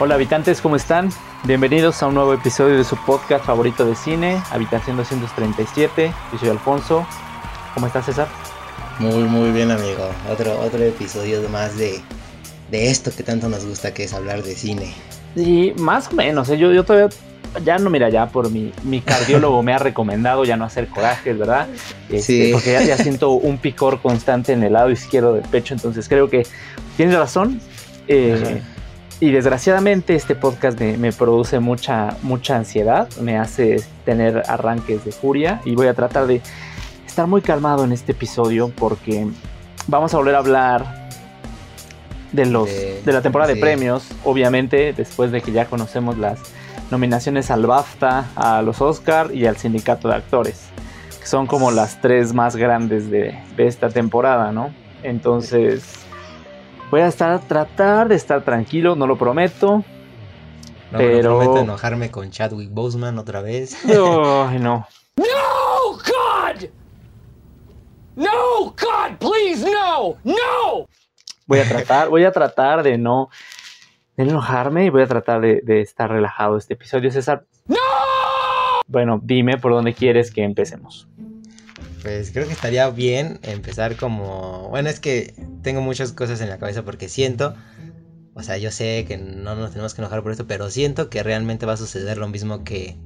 [0.00, 1.10] Hola habitantes, ¿cómo están?
[1.44, 6.12] Bienvenidos a un nuevo episodio de su podcast favorito de cine, Habitación 237.
[6.32, 7.04] Yo soy Alfonso.
[7.74, 8.28] ¿Cómo estás, César?
[9.00, 10.08] Muy, muy bien, amigo.
[10.30, 12.00] Otro, otro episodio más de,
[12.70, 14.94] de esto que tanto nos gusta, que es hablar de cine.
[15.34, 16.48] Sí, más o menos.
[16.50, 16.58] ¿eh?
[16.58, 17.08] Yo, yo todavía,
[17.64, 21.36] ya no, mira, ya por mi, mi cardiólogo me ha recomendado ya no hacer corajes,
[21.36, 21.66] ¿verdad?
[22.08, 22.50] Este, Sí.
[22.52, 26.30] Porque ya, ya siento un picor constante en el lado izquierdo del pecho, entonces creo
[26.30, 26.46] que
[26.96, 27.60] tienes razón.
[28.06, 28.62] Eh.
[29.20, 35.10] Y desgraciadamente este podcast me, me produce mucha, mucha ansiedad, me hace tener arranques de
[35.12, 36.40] furia y voy a tratar de
[37.06, 39.26] estar muy calmado en este episodio porque
[39.88, 41.08] vamos a volver a hablar
[42.30, 46.38] de los de, De- la temporada de premios, obviamente después de que ya conocemos las
[46.90, 50.66] nominaciones al BAFTA, a los Oscar y al Sindicato de Actores,
[51.20, 54.70] que son como las tres más grandes de, de esta temporada, ¿no?
[55.02, 55.82] Entonces
[56.90, 59.84] voy a estar tratar de estar tranquilo, no lo prometo.
[60.90, 63.76] No, Pero- no prometo enojarme con Chadwick Boseman otra vez.
[63.86, 64.86] Ay, no.
[65.16, 66.64] No, God!
[68.16, 70.16] No, God, please, no!
[70.24, 70.86] No!
[71.46, 73.30] Voy a tratar, voy a tratar de no
[74.16, 77.44] de no enojarme y voy a tratar de, de estar relajado este episodio, César.
[77.66, 77.76] No!
[78.88, 81.06] Bueno, dime por dónde quieres que empecemos.
[82.08, 84.70] Pues creo que estaría bien empezar como...
[84.70, 87.54] Bueno, es que tengo muchas cosas en la cabeza porque siento...
[88.32, 91.22] O sea, yo sé que no nos tenemos que enojar por esto, pero siento que
[91.22, 92.96] realmente va a suceder lo mismo que,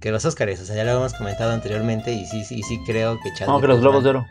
[0.00, 0.58] que los Oscars.
[0.60, 3.60] O sea, ya lo habíamos comentado anteriormente y sí, sí, sí creo que Chadwick No,
[3.60, 4.26] que los globos de Boseman- oro.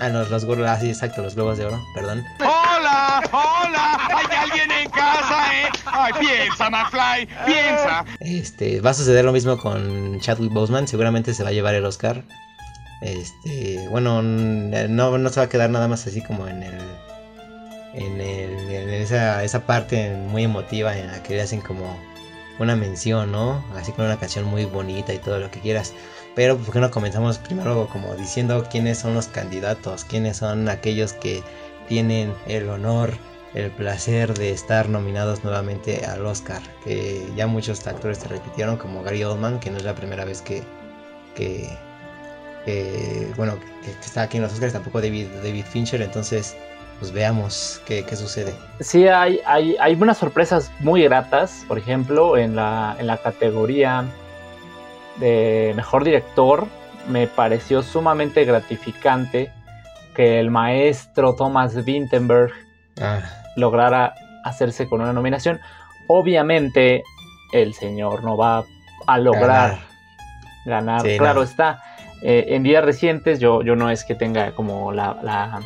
[0.00, 0.68] Ah, no, los globos...
[0.68, 2.22] Ah, sí, exacto, los globos de oro, perdón.
[2.38, 5.68] Hola, hola, hay alguien en casa, ¿eh?
[5.86, 8.04] Ay, piensa, McFly, piensa.
[8.20, 11.84] Este, va a suceder lo mismo con Chadwick Boseman, seguramente se va a llevar el
[11.84, 12.22] Oscar.
[13.04, 16.74] Este, bueno, n- no, se va a quedar nada más así como en el
[17.92, 21.96] en, el, en esa, esa parte muy emotiva en la que le hacen como
[22.58, 23.62] una mención, ¿no?
[23.76, 25.92] Así con una canción muy bonita y todo lo que quieras.
[26.34, 31.12] Pero ¿por qué no comenzamos primero como diciendo quiénes son los candidatos, quiénes son aquellos
[31.12, 31.42] que
[31.86, 33.12] tienen el honor,
[33.52, 36.62] el placer de estar nominados nuevamente al Oscar?
[36.82, 40.42] Que ya muchos actores se repitieron, como Gary Oldman, que no es la primera vez
[40.42, 40.64] que,
[41.36, 41.68] que,
[42.64, 43.54] que, bueno,
[43.84, 46.56] que, está aquí en los Oscars, tampoco David, David Fincher, entonces
[46.98, 48.54] pues veamos qué, qué sucede.
[48.80, 54.04] Sí, hay, hay, hay unas sorpresas muy gratas, por ejemplo, en la, en la categoría
[55.16, 56.66] de mejor director,
[57.08, 59.50] me pareció sumamente gratificante
[60.14, 62.52] que el maestro Thomas Vinterberg
[63.00, 63.20] Ah,
[63.56, 64.14] lograra
[64.44, 65.60] hacerse con una nominación.
[66.06, 67.02] Obviamente,
[67.52, 68.64] el señor no va
[69.06, 69.78] a lograr
[70.64, 71.42] ganar, Sí, claro no.
[71.42, 71.82] está.
[72.26, 75.60] Eh, en días recientes, yo, yo no es que tenga como la, la,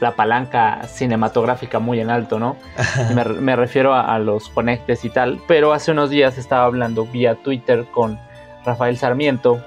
[0.00, 2.56] la palanca cinematográfica muy en alto, ¿no?
[3.14, 7.04] me, me refiero a, a los conectes y tal, pero hace unos días estaba hablando
[7.04, 8.18] vía Twitter con
[8.64, 9.62] Rafael Sarmiento.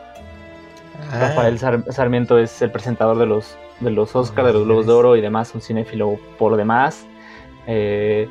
[1.11, 4.87] ah, Rafael Sar- Sarmiento es el presentador de los, de los Oscar, de los Globos
[4.87, 7.05] de Oro y demás, un cinéfilo por demás.
[7.67, 8.27] Eh,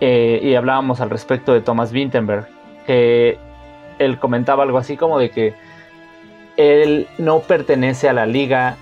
[0.00, 2.46] eh, y hablábamos al respecto de Thomas Vinterberg,
[2.86, 3.36] que
[3.98, 5.54] él comentaba algo así como de que
[6.58, 8.76] él no pertenece a la liga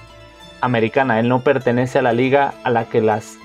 [0.60, 3.38] americana, él no pertenece a la liga a la que las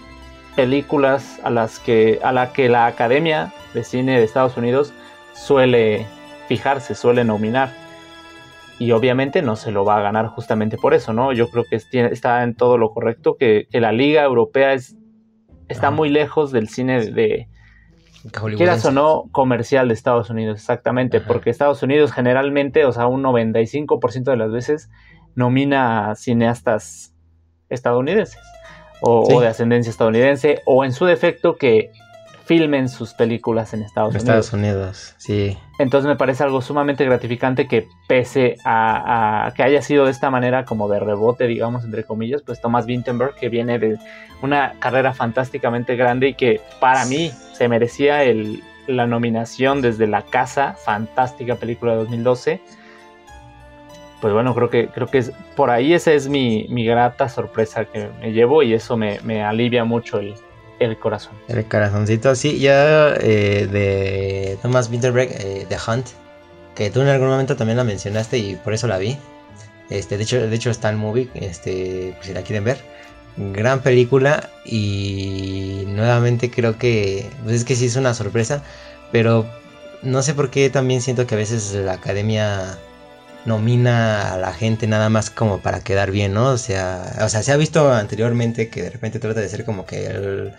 [0.55, 4.93] películas, a las que, a la que la Academia de Cine de Estados Unidos
[5.33, 6.07] suele
[6.47, 7.71] fijarse, suele nominar
[8.79, 11.33] y obviamente no se lo va a ganar justamente por eso, ¿no?
[11.33, 14.97] Yo creo que está en todo lo correcto, que, que la liga europea es,
[15.67, 17.47] está muy lejos del cine de.
[18.57, 21.27] Quieras o no, comercial de Estados Unidos, exactamente, Ajá.
[21.27, 24.89] porque Estados Unidos generalmente, o sea, un 95% de las veces
[25.35, 27.13] nomina a cineastas
[27.69, 28.39] estadounidenses
[29.01, 29.33] o, Sí.
[29.33, 31.91] o de ascendencia estadounidense o en su defecto que
[32.51, 34.23] filmen sus películas en Estados Unidos.
[34.23, 35.57] Estados Unidos, sí.
[35.79, 40.29] Entonces me parece algo sumamente gratificante que pese a, a que haya sido de esta
[40.29, 43.97] manera como de rebote, digamos, entre comillas, pues Thomas Vinterberg, que viene de
[44.41, 50.23] una carrera fantásticamente grande y que para mí se merecía el- la nominación desde La
[50.23, 52.61] Casa, fantástica película de 2012.
[54.19, 57.85] Pues bueno, creo que, creo que es, por ahí esa es mi, mi grata sorpresa
[57.85, 60.35] que me llevo y eso me, me alivia mucho el,
[60.81, 61.33] el corazón.
[61.47, 66.07] El corazoncito, sí, ya eh, de Thomas Winterberg, eh, The Hunt,
[66.75, 69.17] que tú en algún momento también la mencionaste y por eso la vi.
[69.89, 72.79] Este, de hecho, de hecho está en movie, este, pues, si la quieren ver.
[73.37, 78.63] Gran película y nuevamente creo que, pues es que sí es una sorpresa,
[79.11, 79.45] pero
[80.01, 82.77] no sé por qué también siento que a veces la academia
[83.45, 86.49] nomina a la gente nada más como para quedar bien, ¿no?
[86.49, 89.85] O sea, o sea, se ha visto anteriormente que de repente trata de ser como
[89.85, 90.53] que el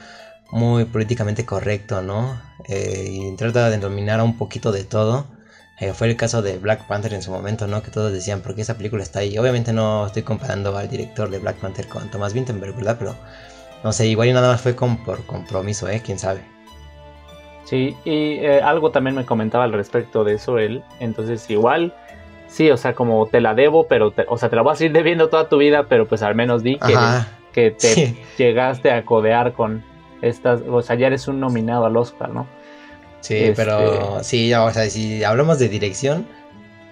[0.50, 2.40] muy políticamente correcto, ¿no?
[2.68, 5.26] Eh, y trata de dominar un poquito de todo.
[5.80, 7.82] Eh, fue el caso de Black Panther en su momento, ¿no?
[7.82, 9.38] Que todos decían, ¿por qué esa película está ahí?
[9.38, 12.96] Obviamente no estoy comparando al director de Black Panther con Thomas Vinterberg, ¿verdad?
[12.98, 13.16] Pero
[13.82, 16.00] no sé, igual y nada más fue con, por compromiso, ¿eh?
[16.04, 16.42] ¿Quién sabe?
[17.64, 20.84] Sí, y eh, algo también me comentaba al respecto de eso él.
[21.00, 21.94] Entonces, igual,
[22.52, 24.92] sí, o sea, como te la debo, pero, o sea, te la voy a seguir
[24.92, 26.94] debiendo toda tu vida, pero pues al menos di que,
[27.52, 29.82] que te llegaste a codear con
[30.20, 32.46] estas, o sea, ya eres un nominado al Oscar, ¿no?
[33.20, 36.26] Sí, pero este, sí, o sea, si hablamos de dirección,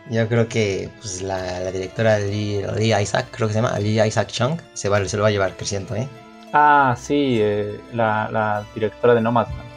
[0.09, 2.65] yo creo que pues, la, directora Lee,
[3.01, 5.57] Isaac, creo que se llama, Lee Isaac Chung, se, va, se lo va a llevar
[5.57, 6.09] creciendo, ¿eh?
[6.53, 9.69] Ah, sí, eh, la, directora de Nomadland.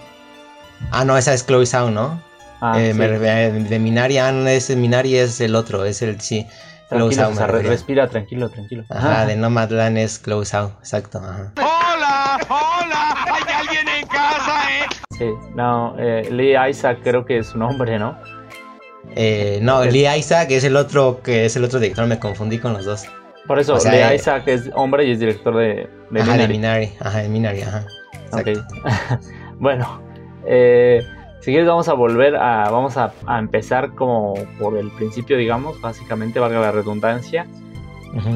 [0.91, 2.21] Ah, no, esa es Chloe Zhao, ¿no?
[2.65, 6.47] Ah, eh, de Minari, ah, no, es Minari es el otro, es el, sí.
[6.87, 8.85] Tranquilo, Zhao, respira, tranquilo, tranquilo.
[8.87, 11.51] Ajá, de Nomadland es Chloe Zhao, exacto, ajá.
[11.57, 12.39] ¡Hola!
[12.47, 13.15] ¡Hola!
[13.33, 14.85] ¿Hay alguien en casa, eh?
[15.17, 15.25] Sí,
[15.55, 18.17] no, eh, Lee Isaac creo que es su nombre, ¿no?
[19.17, 22.71] Eh, no, Lee Isaac es el otro que es el otro director, me confundí con
[22.71, 23.05] los dos.
[23.45, 26.41] Por eso, Lee eh, Isaac es hombre y es director de, de ajá, Minari.
[26.41, 26.93] de Minari.
[27.01, 27.85] Ajá, de Minari, ajá.
[28.31, 28.55] Okay.
[29.59, 30.01] bueno,
[30.47, 31.01] eh,
[31.43, 36.39] si quieres vamos a volver a, vamos a, empezar como por el principio, digamos, básicamente,
[36.39, 37.45] valga la redundancia.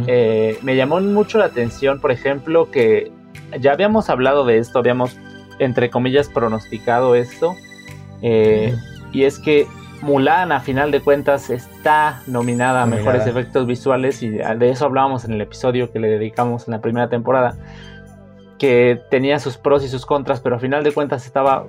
[0.08, 3.12] me llamó mucho la atención, por ejemplo, que
[3.60, 5.18] ya habíamos hablado de esto, habíamos
[5.60, 7.56] entre comillas, pronosticado esto.
[8.22, 8.76] Eh,
[9.12, 9.68] y es que
[10.02, 14.22] Mulan, a final de cuentas, está nominada a mejores efectos visuales.
[14.22, 17.58] Y de eso hablábamos en el episodio que le dedicamos en la primera temporada.
[18.60, 21.66] Que tenía sus pros y sus contras, pero a final de cuentas estaba.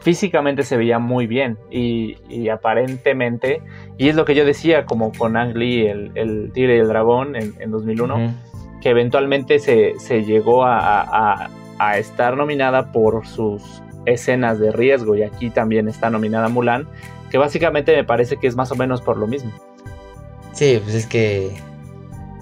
[0.00, 1.58] Físicamente se veía muy bien.
[1.70, 3.62] Y, aparentemente.
[3.98, 7.36] Y es lo que yo decía, como con Ang Lee, el, Tigre y el Dragón
[7.36, 8.34] en, 2001.
[8.80, 11.50] Que eventualmente se, llegó a
[11.82, 16.88] a estar nominada por sus escenas de riesgo y aquí también está nominada Mulan,
[17.28, 19.50] que básicamente me parece que es más o menos por lo mismo.
[20.52, 21.50] Sí, pues es que,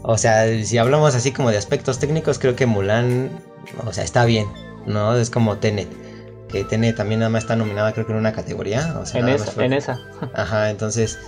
[0.02, 3.30] o sea, si hablamos así como de aspectos técnicos, creo que Mulan,
[3.86, 4.46] o sea, está bien,
[4.86, 5.16] ¿no?
[5.16, 5.88] Es como Tenet,
[6.50, 9.28] que Tenet también nada más está nominada creo que en una categoría, o sea, en,
[9.28, 9.98] esa, en esa.
[10.34, 11.18] Ajá, entonces,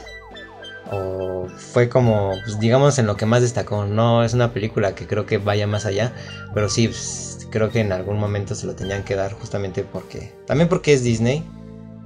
[0.90, 5.06] o fue como, pues, digamos, en lo que más destacó, no es una película que
[5.06, 6.12] creo que vaya más allá,
[6.54, 10.32] pero sí, pues, creo que en algún momento se lo tenían que dar justamente porque,
[10.46, 11.44] también porque es Disney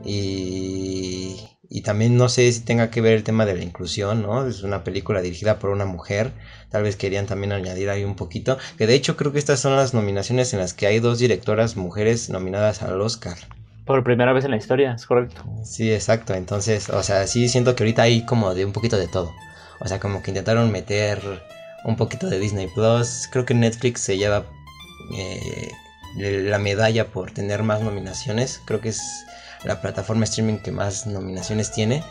[0.04, 4.46] y, y también no sé si tenga que ver el tema de la inclusión, ¿no?
[4.46, 6.32] Es una película dirigida por una mujer,
[6.70, 9.76] tal vez querían también añadir ahí un poquito, que de hecho creo que estas son
[9.76, 13.36] las nominaciones en las que hay dos directoras mujeres nominadas al Oscar.
[13.86, 15.44] Por primera vez en la historia, es correcto.
[15.62, 16.34] Sí, exacto.
[16.34, 19.32] Entonces, o sea, sí siento que ahorita hay como de un poquito de todo.
[19.78, 21.20] O sea, como que intentaron meter
[21.84, 23.28] un poquito de Disney Plus.
[23.30, 24.44] Creo que Netflix se lleva
[25.14, 25.70] eh,
[26.16, 28.60] la medalla por tener más nominaciones.
[28.64, 29.24] Creo que es
[29.64, 32.02] la plataforma streaming que más nominaciones tiene.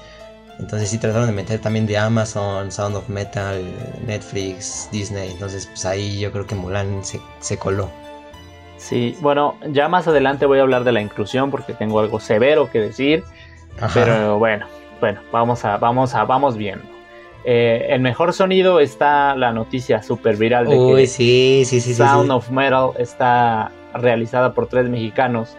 [0.60, 3.62] Entonces sí trataron de meter también de Amazon, Sound of Metal,
[4.06, 5.32] Netflix, Disney.
[5.32, 7.90] Entonces pues ahí yo creo que Mulan se, coló.
[8.78, 12.70] Sí, bueno, ya más adelante voy a hablar de la inclusión porque tengo algo severo
[12.72, 13.24] que decir.
[13.94, 14.68] Pero bueno,
[15.02, 16.86] bueno, vamos a, vamos a, vamos viendo.
[17.48, 22.32] Eh, el mejor sonido está la noticia super viral de que sí, sí, sí, Sound
[22.32, 25.56] of Metal está realizada por tres mexicanos.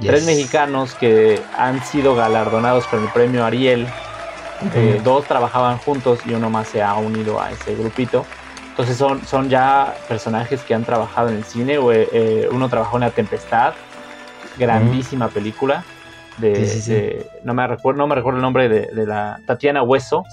[0.00, 3.86] Tres mexicanos que han sido galardonados con el premio Ariel.
[4.74, 8.24] Eh, dos trabajaban juntos y uno más se ha unido a ese grupito.
[8.70, 11.78] Entonces son, son ya personajes que han trabajado en el cine.
[11.92, 13.74] Eh, uno trabajó en La Tempestad,
[14.56, 15.84] grandísima película.
[16.36, 20.24] De, no, me recuerdo, no me recuerdo el nombre de, de la Tatiana Hueso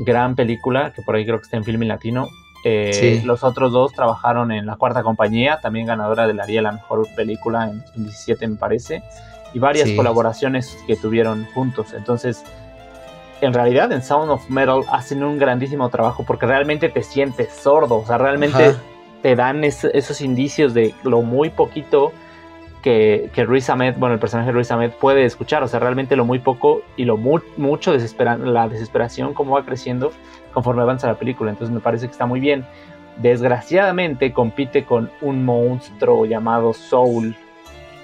[0.00, 2.28] Gran película, que por ahí creo que está en Filmin Latino.
[2.64, 7.06] Eh, los otros dos trabajaron en La Cuarta Compañía, también ganadora del Ariel la mejor
[7.14, 9.02] película en 2017, me parece.
[9.52, 11.92] Y varias colaboraciones que tuvieron juntos.
[11.92, 12.44] Entonces,
[13.40, 17.96] en realidad en Sound of Metal hacen un grandísimo trabajo porque realmente te sientes sordo.
[17.96, 18.76] O sea, realmente
[19.22, 22.12] te dan esos indicios de lo muy poquito
[22.82, 26.16] que, que Ruiz Ahmed, bueno, el personaje de Ruiz Ahmed puede escuchar, o sea, realmente
[26.16, 30.12] lo muy poco y lo mucho desespera la desesperación como va creciendo
[30.52, 32.64] conforme avanza la película, entonces me parece que está muy bien.
[33.16, 37.36] Desgraciadamente compite con un monstruo llamado Soul,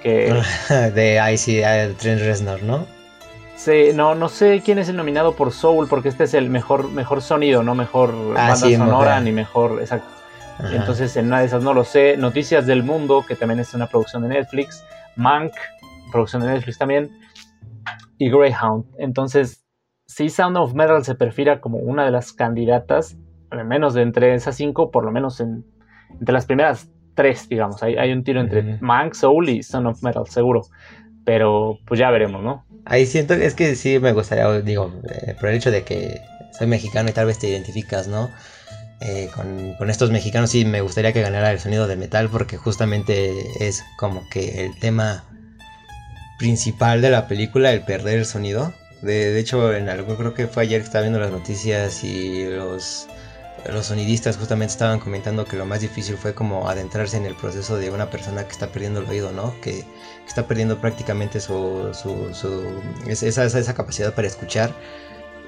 [0.02, 0.34] que...
[0.94, 1.62] de Icy
[1.98, 2.86] Trent Reznor, ¿no?
[3.56, 6.90] Sí, no, no sé quién es el nominado por Soul, porque este es el mejor,
[6.90, 10.16] mejor sonido, no mejor ah, banda sonora, ni mejor, exacto.
[10.72, 12.16] Entonces, en una de esas no lo sé.
[12.16, 14.84] Noticias del Mundo, que también es una producción de Netflix.
[15.16, 15.52] Mank,
[16.10, 17.10] producción de Netflix también.
[18.18, 18.86] Y Greyhound.
[18.98, 19.65] Entonces,
[20.06, 23.16] si Sound of Metal se perfila como una de las candidatas,
[23.50, 25.64] al menos de entre esas cinco, por lo menos en,
[26.18, 27.82] entre las primeras tres, digamos.
[27.82, 28.84] Hay, hay un tiro entre Ujú.
[28.84, 30.62] Mank, Soul y Son of Metal, seguro.
[31.24, 32.64] Pero pues ya veremos, ¿no?
[32.84, 36.20] Ahí siento que es que sí me gustaría, digo, eh, por el hecho de que
[36.56, 38.30] soy mexicano y tal vez te identificas, ¿no?
[39.00, 42.56] Eh, con, con estos mexicanos sí me gustaría que ganara el sonido del metal porque
[42.56, 45.24] justamente es como que el tema
[46.38, 48.72] principal de la película, el perder el sonido.
[49.02, 52.44] De, de hecho, en algo creo que fue ayer que estaba viendo las noticias y
[52.46, 53.06] los,
[53.70, 57.76] los sonidistas justamente estaban comentando que lo más difícil fue como adentrarse en el proceso
[57.76, 59.54] de una persona que está perdiendo el oído, ¿no?
[59.60, 59.84] Que,
[60.26, 64.74] está perdiendo prácticamente su, su, su- es- esa, esa, esa capacidad para escuchar.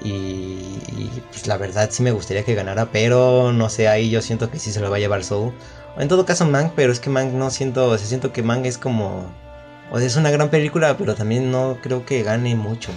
[0.01, 0.09] Y,
[0.87, 4.49] y, pues la verdad sí me gustaría que ganara, pero no sé, ahí yo siento
[4.49, 5.53] que sí se lo va a llevar Soul.
[5.97, 8.65] En todo caso Mank, pero es que Mank no siento, o sea, siento que Mank
[8.65, 9.33] es como...
[9.91, 12.91] O sea, es una gran película, pero también no creo que gane mucho.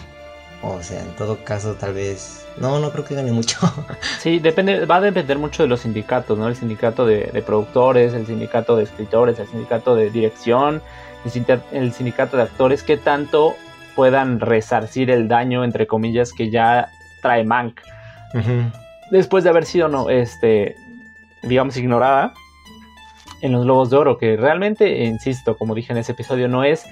[0.62, 2.46] O sea, en todo caso tal vez...
[2.56, 3.58] No, no creo que gane mucho.
[4.20, 6.46] Sí, depende, va a depender mucho de los sindicatos, ¿no?
[6.46, 10.80] El sindicato de, de productores, el sindicato de escritores, el sindicato de dirección,
[11.24, 13.56] el, sindicato, el sindicato de actores, que tanto
[13.96, 16.90] puedan resarcir el daño, entre comillas, que ya
[17.20, 17.80] trae Mank.
[19.10, 20.76] Después de haber sido, no, este,
[21.42, 22.32] digamos, ignorada
[23.42, 26.86] en los Globos de Oro, que realmente, insisto, como dije en ese episodio, no es,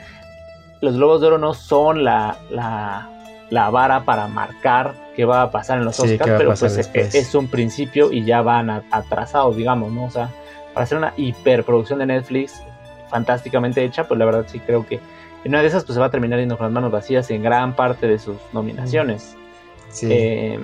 [0.80, 3.08] los Globos de Oro no son la, la,
[3.50, 7.14] la vara para marcar qué va a pasar en los Oscars, pero pues es, después.
[7.14, 10.04] es un principio y ya van a- atrasados, digamos, ¿no?
[10.04, 10.30] O sea,
[10.73, 12.62] para hacer una hiperproducción de Netflix
[13.09, 14.97] fantásticamente hecha, pues la verdad sí creo que
[15.45, 17.42] en una de esas pues se va a terminar yendo con las manos vacías en
[17.42, 19.37] gran parte de sus nominaciones.
[19.88, 20.07] Sí.
[20.11, 20.61] Eh,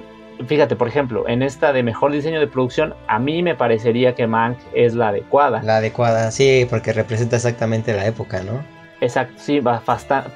[0.47, 4.27] fíjate, por ejemplo, en esta de mejor diseño de producción, a mí me parecería que
[4.27, 5.63] Mank es la adecuada.
[5.63, 8.63] La adecuada, sí, porque representa exactamente la época, ¿no?
[9.01, 10.27] Exacto, sí, va fasta-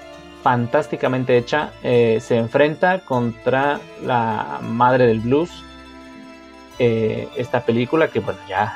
[0.42, 1.72] fantásticamente hecha.
[1.82, 5.64] Eh, se enfrenta contra la madre del blues.
[6.78, 8.72] Eh, esta película que, bueno, ya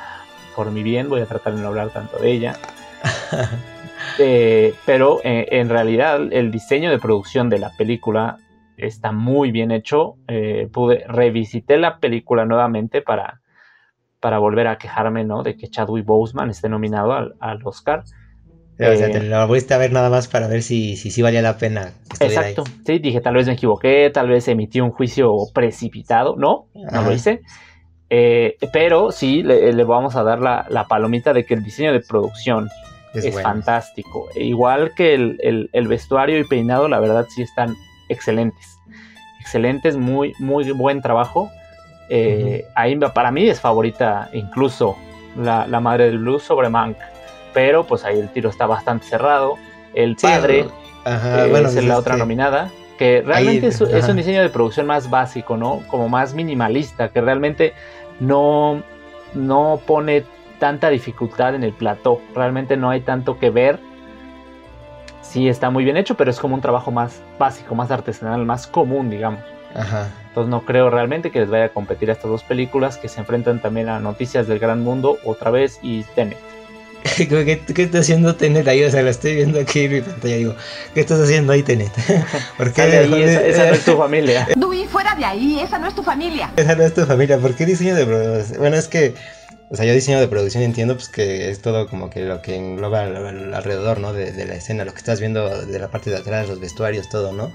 [0.54, 2.56] por mi bien voy a tratar de no hablar tanto de ella.
[4.18, 8.36] Eh, pero en realidad el diseño de producción de la película
[8.76, 10.16] está muy bien hecho.
[10.72, 13.40] Pude revisité la película nuevamente para,
[14.20, 15.42] para volver a quejarme ¿no?
[15.42, 18.04] de que Chadwick Boseman esté nominado al, al Oscar.
[18.78, 21.22] O sea, Eh, te lo volviste a ver nada más para ver si, si, sí
[21.22, 21.92] valía la pena.
[22.08, 22.50] que estuviera ahí.
[22.52, 26.88] Exacto, sí, dije tal vez me equivoqué, tal vez emití un juicio precipitado, no, no
[26.88, 27.02] Ajá.
[27.02, 27.40] lo hice.
[28.10, 31.92] Eh, pero sí, le, le vamos a dar la, la palomita de que el diseño
[31.92, 32.68] de producción
[33.14, 33.48] Es, es, bueno.
[33.48, 34.26] fantástico.
[34.34, 37.74] E igual que el, el- el vestuario y peinado, la verdad sí están
[38.08, 38.76] excelentes.
[39.40, 41.50] Excelentes, muy, muy buen trabajo.
[42.08, 44.96] Eh, ahí va- para mí es favorita incluso
[45.36, 46.96] la, la madre del blues sobre Mank.
[47.54, 49.54] Pero pues ahí el tiro está bastante cerrado.
[49.94, 50.66] El Sí, padre
[51.04, 52.70] Ajá, eh, bueno, es pues la otra que- nominada.
[52.98, 55.82] Que realmente Ahí, es, un diseño de producción más básico, ¿no?
[55.88, 57.72] Como más minimalista, que realmente
[58.20, 58.82] no,
[59.34, 60.24] no pone
[60.60, 62.20] tanta dificultad en el plató.
[62.36, 63.80] Realmente no hay tanto que ver.
[65.22, 68.66] Sí está muy bien hecho, pero es como un trabajo más básico, más artesanal, más
[68.68, 69.40] común, digamos.
[69.74, 70.08] Ajá.
[70.28, 73.18] Entonces no creo realmente que les vaya a competir a estas dos películas que se
[73.18, 76.38] enfrentan también a Noticias del Gran Mundo otra vez y Tenet.
[77.16, 77.28] ¿Qué,
[77.74, 78.82] qué, está haciendo Tenet ahí?
[78.82, 80.36] O sea, lo estoy viendo aquí en mi pantalla.
[80.36, 80.56] Digo,
[80.94, 81.92] ¿qué estás haciendo ahí, Tenet?
[82.56, 82.82] ¿Por qué?
[82.82, 84.48] Ahí, dónde- esa, esa no es tu familia.
[84.56, 86.50] Dewey, fuera de ahí, esa no es tu familia.
[86.56, 87.38] Esa no es tu familia.
[87.38, 88.58] ¿Por qué diseño de producción?
[88.58, 89.14] Bueno, es que,
[89.70, 92.56] o sea, yo diseño de producción entiendo pues que es todo como que lo que
[92.56, 94.12] engloba al- al- alrededor, ¿no?
[94.12, 97.08] De, de la escena, lo que estás viendo de la parte de atrás, los vestuarios,
[97.10, 97.54] todo, ¿no?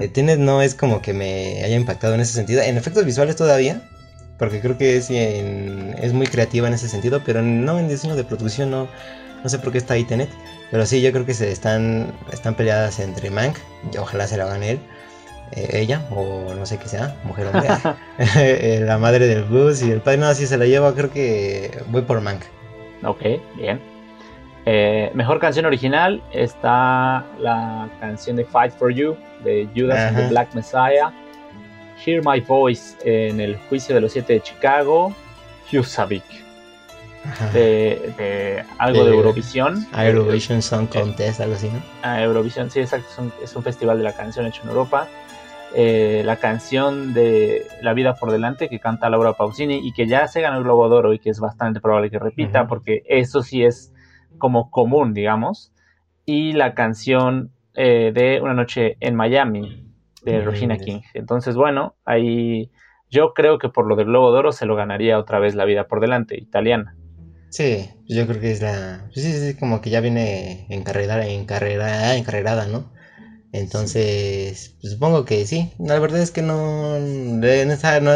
[0.00, 2.62] Eh, Tenet no es como que me haya impactado en ese sentido.
[2.62, 3.82] En efectos visuales todavía,
[4.38, 8.16] porque creo que es, en- es muy creativa en ese sentido, pero no en diseño
[8.16, 8.88] de producción, no,
[9.42, 10.28] no sé por qué está ahí Tenet.
[10.70, 13.56] Pero sí, yo creo que se están, están peleadas entre Mank,
[13.92, 14.78] y ojalá se la gane él,
[15.52, 19.90] eh, ella, o no sé qué sea, mujer o hombre, la madre del blues y
[19.90, 22.42] el padre, no, si se la lleva, creo que voy por Mank.
[23.04, 23.22] Ok,
[23.56, 23.80] bien.
[24.66, 29.14] Eh, mejor canción original está la canción de Fight for You
[29.44, 30.30] de Judas and the Ajá.
[30.30, 31.12] Black Messiah.
[32.04, 35.14] Hear My Voice en el juicio de los siete de Chicago.
[35.72, 36.44] Husavik
[37.52, 39.86] de, de algo de De Eurovisión.
[39.96, 41.80] Eurovision Song Contest, algo así, ¿no?
[42.02, 45.08] Ah, Eurovisión, sí, exacto, es un, es un festival de la canción hecho en Europa.
[45.76, 50.28] Eh, la canción de La vida por delante que canta Laura Pausini y que ya
[50.28, 53.42] se ganó el Globo de Oro y que es bastante probable que repita porque eso
[53.42, 53.92] sí es
[54.38, 55.72] como común, digamos.
[56.26, 59.83] Y la canción eh, de Una noche en Miami
[60.24, 60.78] de Mm, Regina.
[60.78, 61.00] King.
[61.14, 62.70] Entonces, bueno, ahí
[63.10, 65.64] yo creo que por lo del Globo de Oro se lo ganaría otra vez La
[65.64, 66.96] vida por delante, italiana.
[67.50, 69.08] Sí, yo creo que es la.
[69.12, 72.90] pues sí, sí, como que ya viene encarrerada, encarrera, encarrerada, ¿no?
[73.52, 75.70] Entonces, pues supongo que sí.
[75.78, 76.96] La verdad es que no.
[76.96, 78.10] En no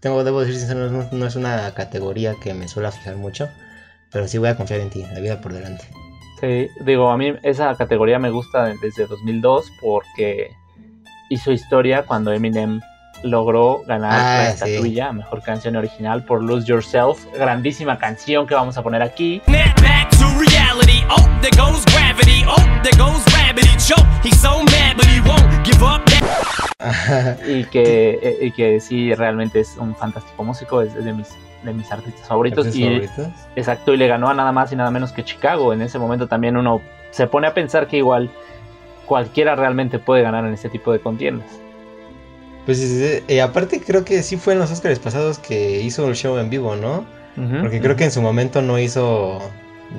[0.00, 3.48] tengo, debo decir sincero, no, no es una categoría que me suele fijar mucho.
[4.12, 5.84] Pero sí voy a confiar en ti, la vida por delante.
[6.40, 10.50] Sí, digo, a mí esa categoría me gusta desde 2002 porque
[11.32, 12.80] hizo historia cuando Eminem
[13.22, 17.24] logró ganar Ah, la estatuilla Mejor Canción Original por Lose Yourself.
[17.34, 19.40] Grandísima canción que vamos a poner aquí.
[19.48, 21.22] Oh.
[25.84, 25.98] Oh,
[27.46, 31.28] y que, eh, y que sí, realmente es un fantástico músico, es de mis,
[31.62, 32.66] de mis artistas favoritos.
[32.66, 33.28] ¿Tus y, favoritos?
[33.56, 35.72] Exacto, y le ganó a nada más y nada menos que Chicago.
[35.72, 38.30] En ese momento también uno se pone a pensar que igual
[39.06, 41.46] cualquiera realmente puede ganar en este tipo de contiendas.
[42.66, 46.38] Pues eh, aparte creo que sí fue en los Oscars pasados que hizo el show
[46.38, 47.04] en vivo, ¿no?
[47.60, 49.40] Porque creo que en su momento no hizo,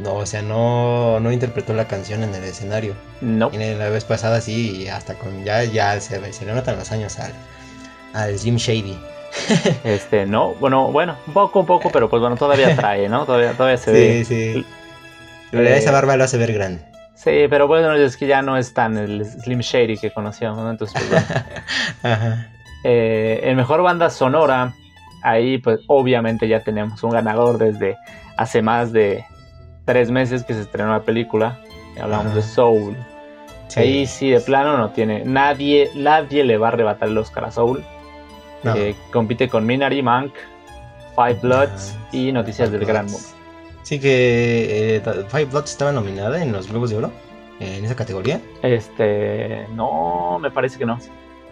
[0.04, 2.94] no, o sea, no, no interpretó la canción en el escenario.
[3.22, 3.50] No.
[3.52, 6.92] Y la vez pasada sí, y hasta con ya, ya se, se le notan los
[6.92, 7.34] años al,
[8.14, 8.98] al Jim Shady.
[9.84, 13.26] Este, no, bueno, bueno, un poco, un poco, pero pues bueno, todavía trae, ¿no?
[13.26, 14.24] Todavía, todavía se ve.
[14.24, 14.66] Sí, sí.
[15.54, 16.93] Eh, Esa barba lo hace ver grande.
[17.16, 20.72] Sí, pero bueno, es que ya no es tan el Slim Shady que conocíamos, ¿no?
[20.72, 21.46] Entonces, pues, bueno.
[22.04, 22.50] Ajá.
[22.84, 24.74] Eh, en mejor banda sonora,
[25.22, 27.98] ahí pues obviamente ya tenemos un ganador desde
[28.36, 29.24] hace más de
[29.86, 31.60] tres meses que se estrenó la película.
[32.02, 32.36] Hablamos Ajá.
[32.36, 32.98] de Soul.
[33.68, 33.80] Sí.
[33.80, 35.24] Ahí sí, de plano no tiene.
[35.24, 37.84] Nadie, nadie le va a arrebatar el Oscar a Soul.
[38.64, 38.76] No.
[38.76, 40.34] Eh, compite con Minari, Mank,
[41.16, 43.28] Five Bloods y Noticias del Gran Mundo.
[43.84, 47.12] Sí que eh, Five Bloods estaba nominada en los Globos de Oro,
[47.60, 48.42] eh, en esa categoría.
[48.62, 50.98] Este, no, me parece que no.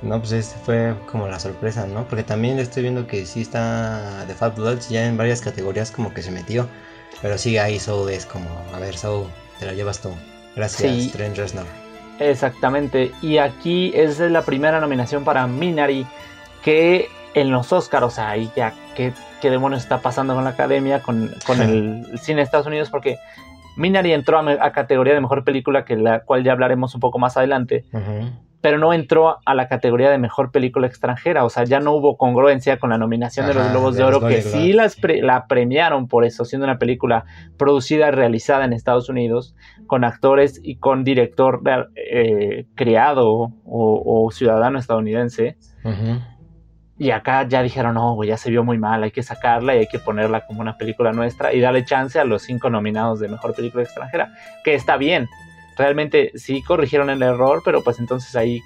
[0.02, 2.06] No, pues este fue como la sorpresa, ¿no?
[2.06, 6.14] Porque también estoy viendo que sí está The Five Bloods ya en varias categorías como
[6.14, 6.68] que se metió.
[7.22, 9.28] Pero sí, ahí Soul es como, a ver, Soul,
[9.60, 10.10] te la llevas tú.
[10.56, 11.10] Gracias, Sí.
[11.14, 11.66] Trent Reznor.
[12.20, 13.12] Exactamente.
[13.22, 16.06] Y aquí es la primera nominación para Minari
[16.64, 20.52] que en los Oscars, o sea, ahí ya, ¿qué, qué demonios está pasando con la
[20.52, 22.90] academia, con, con el, cine de Estados Unidos?
[22.90, 23.18] Porque
[23.76, 27.20] Minari entró a, a categoría de mejor película, que la cual ya hablaremos un poco
[27.20, 27.84] más adelante,
[28.62, 32.16] pero no entró a la categoría de mejor película extranjera, o sea, ya no hubo
[32.16, 36.08] congruencia con la nominación de los Globos de Oro, que sí las pre- la premiaron
[36.08, 37.26] por eso, siendo una película
[37.58, 39.56] producida y realizada en Estados Unidos,
[39.88, 41.62] con actores y con director
[41.96, 45.58] eh, criado o, o ciudadano estadounidense.
[45.84, 46.20] Ujú.
[47.02, 49.80] Y acá ya dijeron, no, güey, ya se vio muy mal, hay que sacarla y
[49.80, 53.28] hay que ponerla como una película nuestra y darle chance a los cinco nominados de
[53.28, 54.32] mejor película extranjera,
[54.64, 55.28] que está bien.
[55.76, 58.62] Realmente sí corrigieron el error, pero pues entonces ahí,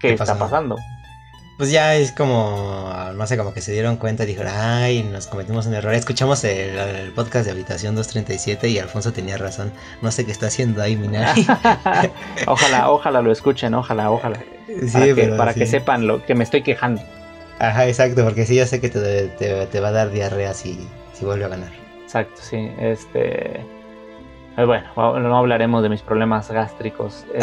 [0.00, 0.74] ¿qué, ¿Qué está pasando?
[1.56, 5.28] Pues ya es como, no sé, como que se dieron cuenta y dijeron, ay, nos
[5.28, 5.94] cometimos un error.
[5.94, 9.72] Escuchamos el, el podcast de Habitación 237 y Alfonso tenía razón.
[10.00, 11.46] No sé qué está haciendo ahí Minari.
[12.48, 14.40] ojalá, ojalá lo escuchen, ojalá, ojalá.
[14.66, 15.60] sí, para que, pero para sí.
[15.60, 17.00] que sepan lo que me estoy quejando.
[17.62, 20.86] Ajá, exacto, porque sí, yo sé que te, te- te va a dar diarrea si,
[21.14, 21.70] si vuelve a ganar.
[22.02, 22.70] Exacto, sí.
[22.78, 23.60] Este.
[24.56, 24.88] eh, Bueno,
[25.20, 27.24] no hablaremos de mis problemas gástricos.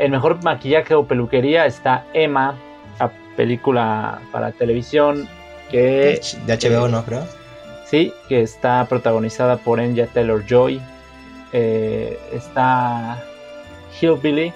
[0.00, 2.54] Eh, el mejor maquillaje o peluquería está Emma,
[3.00, 5.26] la película para televisión
[5.72, 7.04] que De HBO, ¿no?
[7.04, 7.26] Creo.
[7.86, 10.80] sí, que está protagonizada por Anya Taylor Joy.
[12.32, 13.18] está
[14.00, 14.52] Hillbilly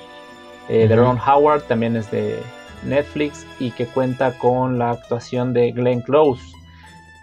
[0.68, 0.94] eh, de.
[0.96, 2.38] Ron Howard, también es de
[2.84, 6.42] Netflix y que cuenta con la actuación de Glenn Close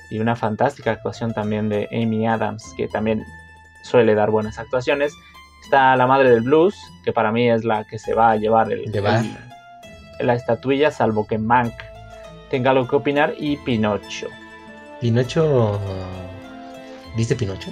[0.10, 3.26] y una fantástica actuación también de Amy Adams, que también
[3.84, 5.14] suele dar buenas actuaciones.
[5.64, 8.72] Está La Madre del Blues, que para mí es la que se va a llevar,
[8.72, 9.24] el, Llevar.
[9.24, 11.74] el- la estatuilla, salvo que Mank
[12.50, 14.28] tenga algo que opinar, y Pinocho.
[15.00, 15.80] Pinocho.
[17.16, 17.70] ¿Viste Pinocho?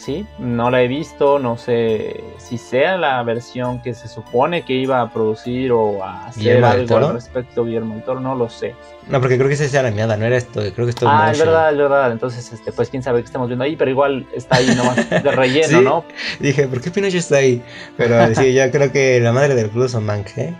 [0.00, 4.72] Sí, no la he visto, no sé si sea la versión que se supone que
[4.72, 7.06] iba a producir o a hacer ¿Guillermo del algo Toro?
[7.08, 8.74] al respecto Guillermo del Toro, no lo sé.
[9.08, 11.38] No, porque creo que esa es animada, no era esto, creo que esto ah, es
[11.38, 14.56] verdad, es verdad, entonces este, pues quién sabe qué estamos viendo ahí, pero igual está
[14.56, 15.84] ahí nomás de relleno, Sí.
[15.84, 16.04] ¿no?
[16.38, 17.62] Dije, ¿por qué Pinocho está ahí?
[17.98, 20.54] Pero sí, yo creo que la madre del blues o Mank, ¿eh?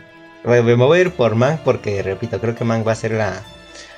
[0.44, 3.40] Me voy a ir por Mank porque, repito, creo que Mank va a ser la,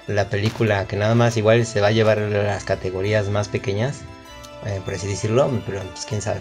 [0.06, 4.02] la película que nada más igual se va a llevar las categorías más pequeñas,
[4.66, 6.40] eh, por así decirlo, pero pues quién sabe.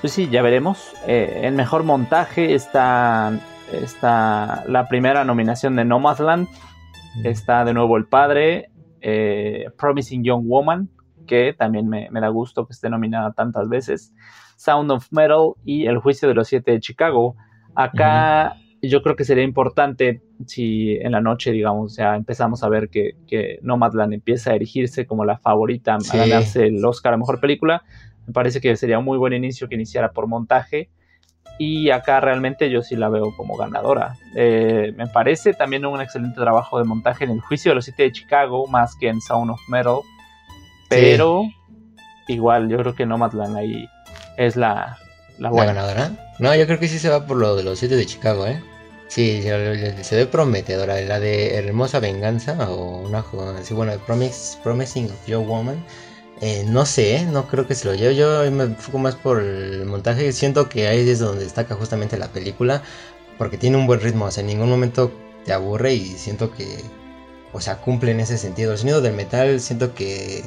[0.00, 0.92] Pues sí, ya veremos.
[1.06, 3.38] Eh, en mejor montaje está,
[3.72, 6.48] está la primera nominación de Nomadland.
[7.24, 10.88] Está de nuevo El Padre, eh, Promising Young Woman,
[11.26, 14.12] que también me, me da gusto que esté nominada tantas veces.
[14.56, 17.36] Sound of Metal y El Juicio de los Siete de Chicago.
[17.74, 22.88] Acá yo creo que sería importante si en la noche, digamos, ya empezamos a ver
[22.88, 26.16] que, que Nomadland empieza a erigirse como la favorita Sí.
[26.16, 27.82] a ganarse el Oscar a Mejor Película.
[28.26, 30.88] Me parece que sería un muy buen inicio que iniciara por montaje.
[31.58, 34.14] Y acá realmente yo sí la veo como ganadora.
[34.34, 38.04] Eh, me parece también un excelente trabajo de montaje en El Juicio de los Siete
[38.04, 39.98] de Chicago, más que en Sound of Metal.
[40.88, 41.42] Pero
[42.28, 43.86] igual yo creo que Nomadland ahí
[44.38, 44.96] es la,
[45.38, 45.72] la ¿La buena.
[45.74, 46.10] ganadora?
[46.38, 48.62] No, yo creo que sí se va por lo de los siete de Chicago, ¿eh?
[49.10, 51.00] Sí, se, ve prometedora.
[51.00, 53.24] La de Hermosa Venganza o una
[53.58, 55.84] así, bueno, Promise, Promising of Your Woman.
[56.40, 57.24] eh, no sé, ¿eh?
[57.26, 58.14] no creo que se lo lleve.
[58.16, 60.32] Yo me enfoco más por el montaje.
[60.32, 62.82] Siento que ahí es donde destaca justamente la película.
[63.38, 64.26] Porque tiene un buen ritmo.
[64.26, 65.12] O sea, en ningún momento
[65.44, 66.66] te aburre y siento que,
[67.52, 68.72] o sea, cumple en ese sentido.
[68.72, 70.44] El sonido del metal siento que,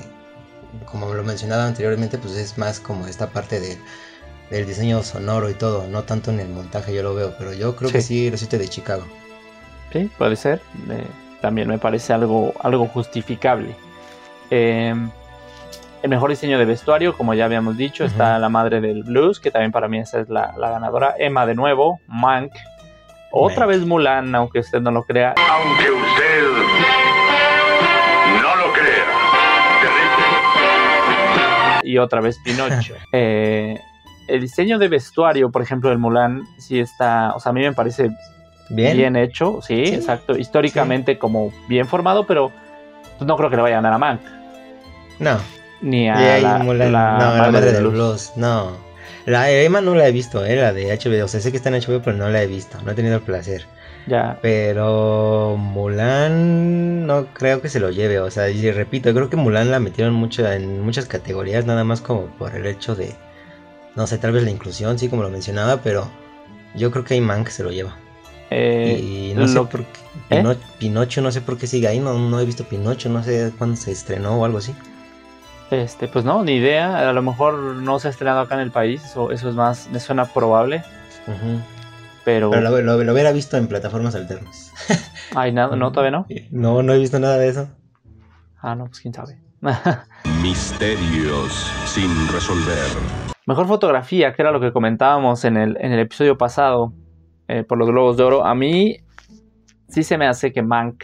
[0.86, 3.78] como lo mencionaba anteriormente, pues es más como esta parte de
[4.58, 7.76] del diseño sonoro y todo, no tanto en el montaje yo lo veo, pero yo
[7.76, 9.06] creo que sí, los siete de Chicago.
[9.92, 10.62] Sí, puede ser.
[10.90, 11.06] Eh,
[11.42, 13.76] también me parece algo, algo justificable.
[14.52, 14.94] Eh,
[16.04, 19.50] el mejor diseño de vestuario, como ya habíamos dicho, está la madre del blues, que
[19.50, 21.16] también para mí esa es la, la ganadora.
[21.18, 22.54] Emma de nuevo, Mank.
[23.32, 23.70] Otra Mank.
[23.70, 25.34] vez Mulan, aunque usted no lo crea.
[25.50, 26.44] Aunque usted
[28.42, 29.06] no lo crea.
[29.82, 30.26] Terrible.
[31.84, 32.96] Y otra vez Pinocho.
[33.12, 33.80] Eh,
[34.28, 37.74] el diseño de vestuario, por ejemplo, del Mulan, sí está, o sea, a mí me
[37.74, 38.10] parece
[38.70, 38.96] Bien.
[38.98, 39.94] bien, hecho, sí, Sí.
[39.96, 40.38] exacto.
[40.38, 42.52] Históricamente como bien formado, pero
[43.18, 44.22] pues, no creo que le vaya a ganar a Mank.
[45.20, 45.38] No.
[45.82, 47.94] Ni a la, Mulan- la no, la madre del blues.
[47.94, 48.32] blues.
[48.38, 48.72] No.
[49.26, 51.26] La de Emma no la he visto, eh, la de HBO.
[51.26, 52.78] O sea, sé que está en HBO, pero no la he visto.
[52.84, 53.66] No he tenido el placer.
[54.06, 58.20] Ya, Pero Mulan no creo que se lo lleve.
[58.20, 62.02] O sea, y repito, creo que Mulan la metieron mucho en muchas categorías, nada más
[62.02, 63.16] como por el hecho de,
[63.96, 66.10] no sé, tal vez la inclusión, sí, como lo mencionaba, pero
[66.76, 67.96] yo creo que hay man que se lo lleva.
[68.50, 70.00] eh, y no sé por qué.
[70.30, 70.38] ¿Eh?
[70.42, 72.00] Pino- Pinocho, no sé por qué sigue ahí.
[72.00, 74.76] No, no he visto Pinocho, no sé cuándo se estrenó o algo así.
[75.72, 77.10] este, pues no, ni idea.
[77.10, 79.04] A lo mejor no se ha estrenado acá en el país.
[79.04, 80.84] Eso, eso es más, me suena probable.
[82.26, 84.72] Pero, Pero lo, lo- lo hubiera visto en plataformas alternas.
[85.36, 86.28] ay, nada, no, todavía no.
[86.52, 87.70] No, no he visto nada de eso.
[88.62, 89.40] Ah, no, pues quién sabe.
[90.42, 91.52] Misterios
[91.88, 93.23] sin resolver.
[93.46, 96.94] Mejor fotografía, que era lo que comentábamos en el, en el episodio pasado
[97.48, 98.46] eh, por los Globos de Oro.
[98.46, 98.98] A mí
[99.90, 101.04] sí se me hace que Mank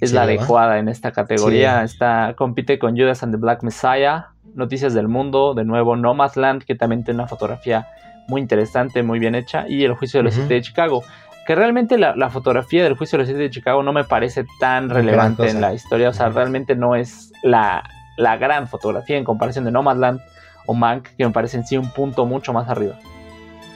[0.00, 0.40] es Sí, la ¿verdad?
[0.42, 1.86] adecuada en esta categoría.
[1.86, 1.92] Sí.
[1.94, 6.74] Está, compite con Judas and the Black Messiah, Noticias del Mundo, de nuevo Nomadland, que
[6.74, 7.86] también tiene una fotografía
[8.26, 10.42] muy interesante, muy bien hecha, y El Juicio de los Ujú.
[10.42, 11.02] Siete de Chicago.
[11.46, 14.44] Que realmente la, la fotografía del Juicio de los Siete de Chicago no me parece
[14.60, 16.10] tan relevante en la historia.
[16.10, 17.82] O sea, realmente no es la,
[18.16, 20.20] la gran fotografía en comparación de Nomadland
[20.68, 22.98] o Mank, que me parece en sí un punto mucho más arriba.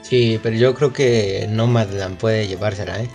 [0.03, 3.09] Sí, pero yo creo que Nomadland puede llevársela, ¿eh?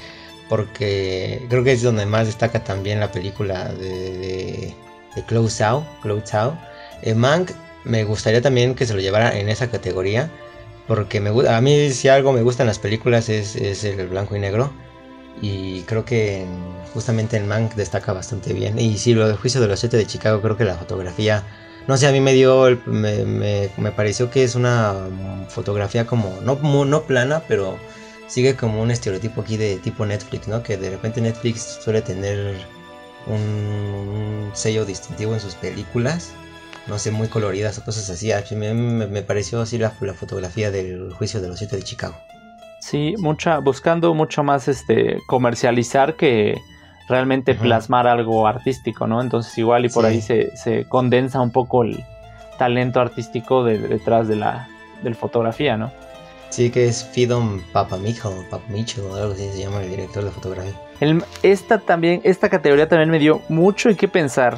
[0.49, 4.75] Porque creo que es donde más destaca también la película de, de,
[5.15, 5.85] de Close Out.
[6.01, 6.37] Close.
[7.03, 7.51] Eh, Mank
[7.83, 10.31] me gustaría también que se lo llevara en esa categoría.
[10.87, 14.39] Porque me, a mí si algo me gustan las películas es, es el blanco y
[14.39, 14.71] negro.
[15.39, 18.79] Y creo que en- justamente en Mank destaca bastante bien.
[18.79, 21.43] Y sí, lo del juicio de los siete de Chicago, creo que la fotografía...
[21.87, 24.93] No sé, a mí me dio, el- me, me- me pareció que es una
[25.47, 27.77] fotografía como, no, no plana, pero
[28.27, 30.63] sigue como un estereotipo aquí de tipo Netflix, ¿no?
[30.63, 32.57] Que de repente Netflix suele tener
[33.27, 36.31] un, sello distintivo en sus películas,
[36.87, 38.31] no sé, muy coloridas o cosas así.
[38.31, 41.75] A mí me, me- me pareció así la, la fotografía del juicio de los siete
[41.77, 42.15] de Chicago.
[42.79, 46.55] Sí, mucha, buscando mucho más este comercializar que
[47.07, 49.21] realmente plasmar algo artístico, ¿no?
[49.21, 50.11] Entonces igual y por Sí.
[50.11, 52.03] ahí se, se condensa un poco el
[52.57, 54.67] talento artístico de- detrás de la
[55.03, 55.91] del fotografía, ¿no?
[56.49, 60.73] Sí, que es Fidon Papamichel, Papamichel o algo así se llama el director de fotografía.
[60.99, 64.57] El- esta también, esta categoría también me dio mucho en qué pensar,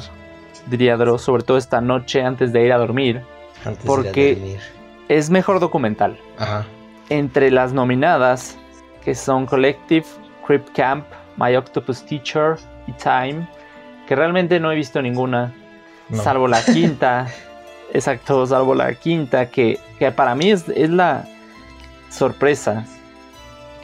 [0.66, 3.20] diría Dross, sobre todo esta noche antes de ir a dormir.
[3.64, 4.60] Antes Porque- de ir a dormir.
[5.08, 6.16] Es mejor documental.
[6.38, 6.64] Ajá.
[7.12, 8.56] entre las nominadas,
[9.04, 10.06] que son Collective,
[10.46, 11.04] Crip Camp,
[11.40, 13.48] My Octopus Teacher y Time,
[14.06, 15.52] que realmente no he visto ninguna,
[16.10, 16.22] No.
[16.22, 17.26] salvo la quinta,
[17.94, 21.24] exacto, salvo la quinta, que, que para mí es, es la
[22.10, 22.84] sorpresa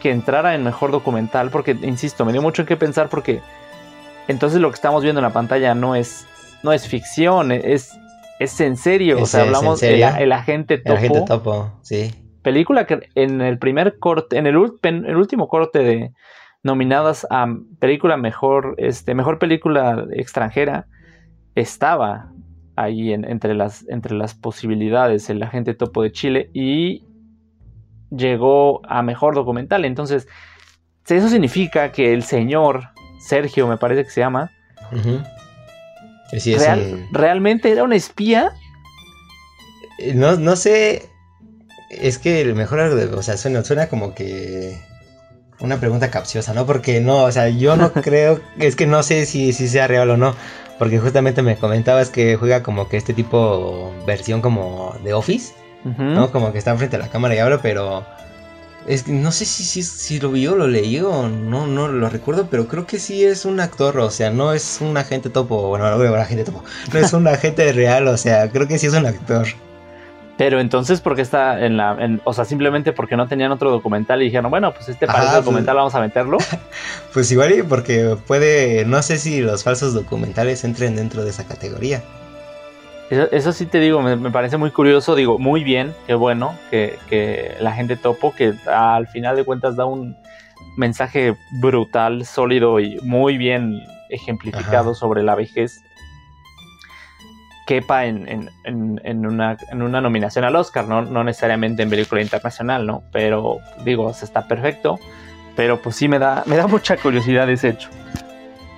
[0.03, 3.41] que entrara en mejor documental, porque, insisto, me dio mucho en qué pensar, porque
[4.29, 6.27] entonces lo que estamos viendo en la pantalla no es,
[6.63, 7.97] no es ficción, es,
[8.39, 10.97] es en serio, o ¿Es- sea, en hablamos del el agente El topo.
[10.97, 12.15] agente topo, sí.
[12.43, 16.13] Película que en el primer corte, en el, pen- el último corte de
[16.67, 17.47] nominadas a
[17.79, 20.87] película mejor, este, mejor película extranjera,
[21.55, 22.31] estaba
[22.77, 27.05] ahí en- entre, las, entre las posibilidades el agente topo de Chile y
[28.11, 29.85] llegó a mejor documental.
[29.87, 30.29] Entonces,
[31.09, 32.89] eso significa que el señor
[33.21, 34.51] Sergio, me parece que se llama,
[34.93, 35.21] Ujú.
[36.33, 38.53] Y sí, es real- un- realmente era un espía.
[39.99, 41.09] Eh, No, no sé.
[41.91, 44.77] Es que el mejor o sea, suena, suena como que.
[45.61, 46.67] Una pregunta capciosa, ¿no?
[46.67, 50.11] Porque no, o sea, yo no creo, es que no sé si, si sea real
[50.11, 50.35] o no.
[50.79, 55.55] Porque justamente me comentabas que juega como que este tipo versión como de Office.
[55.99, 56.33] ¿no?
[56.33, 58.05] Como que está frente a la cámara y habla, pero
[58.87, 61.89] es que no sé si, si, si lo vi o lo leí o no, no
[61.89, 65.31] lo recuerdo, pero creo que sí es un actor, o sea, no es un agente
[65.31, 68.79] topo, bueno, no, bueno, agente topo, no es un agente real, o sea, creo que
[68.79, 69.47] sí es un actor.
[70.39, 71.97] Pero entonces, ¿por qué está en la.
[71.99, 75.15] en- o sea, simplemente porque no tenían otro documental y dijeron, bueno, pues este Ajá,
[75.15, 76.39] parece pues- documental, vamos a meterlo.
[77.15, 82.03] Pues igual porque puede, no sé si los falsos documentales entren dentro de esa categoría.
[83.09, 85.15] Eso, eso sí te digo, me, me parece muy curioso.
[85.15, 89.77] Digo, muy bien, qué bueno que, que la gente topo, que al final de cuentas
[89.77, 90.15] da un
[90.77, 94.95] mensaje brutal, sólido y muy bien ejemplificado Ajá.
[94.95, 95.83] sobre la vejez.
[97.67, 98.27] Quepa en,
[98.65, 101.03] en- en- una, en una nominación al Oscar, ¿no?
[101.03, 103.03] no necesariamente en película internacional, ¿no?
[103.13, 104.99] Pero digo, se está perfecto.
[105.57, 107.89] Pero pues sí me da, me da mucha curiosidad ese hecho.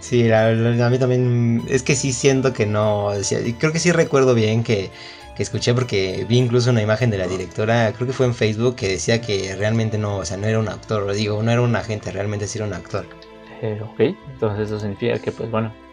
[0.01, 3.73] Sí, la- la- a mí también es que sí siento que no, o sea, creo
[3.73, 4.91] que sí recuerdo bien que,
[5.37, 8.77] que escuché porque vi incluso una imagen de la directora, creo que fue en Facebook,
[8.77, 11.75] que decía que realmente no, o sea, no era un actor, digo, no era un
[11.77, 13.07] agente, realmente sí era un actor.
[13.61, 14.01] Eh, ok,
[14.33, 15.88] entonces eso significa que, pues bueno, en-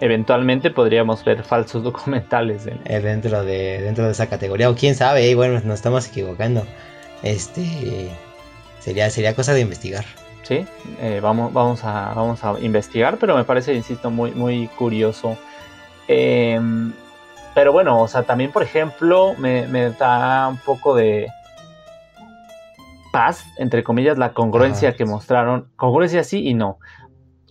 [0.00, 2.66] eventualmente podríamos ver falsos documentales.
[2.66, 6.06] en- eh, dentro de dentro de esa categoría o quién sabe eh, bueno nos estamos
[6.08, 6.64] equivocando
[7.22, 8.10] este
[8.80, 10.04] sería sería cosa de investigar
[10.42, 10.66] sí,
[11.00, 15.38] Eh, vamos, vamos, a, vamos a investigar, pero me parece, insisto, muy, muy curioso.
[16.06, 16.92] Em,
[17.54, 21.28] pero bueno, o sea, también, por ejemplo, me, me da un poco de
[23.10, 25.68] paz, entre comillas, la congruencia que mostraron.
[25.76, 26.78] Congruencia sí y no.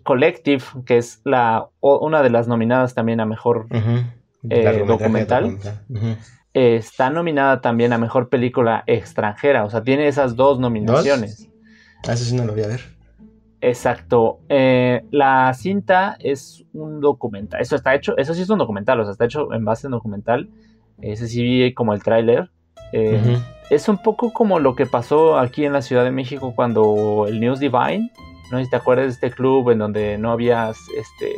[0.03, 3.67] Collective, que es la una de las nominadas también a mejor.
[4.49, 5.57] Eh, documental.
[6.53, 11.49] Eh, está nominada también a mejor película extranjera, o sea, tiene esas dos nominaciones.
[12.07, 12.93] Ah, eso sí no lo voy a ver
[13.63, 14.41] Exacto.
[14.49, 17.61] Eh, la cinta es un documental.
[17.61, 19.89] Eso está hecho, eso sí es un documental, o sea, está hecho en base a
[19.89, 20.49] un documental.
[21.01, 22.49] Ese sí vi como el tráiler.
[22.91, 23.39] Eh.
[23.69, 27.39] Es un poco como lo que pasó aquí en la Ciudad de México cuando el
[27.39, 28.11] News Divine,
[28.53, 31.35] no sé si te acuerdas de este club en donde no había este,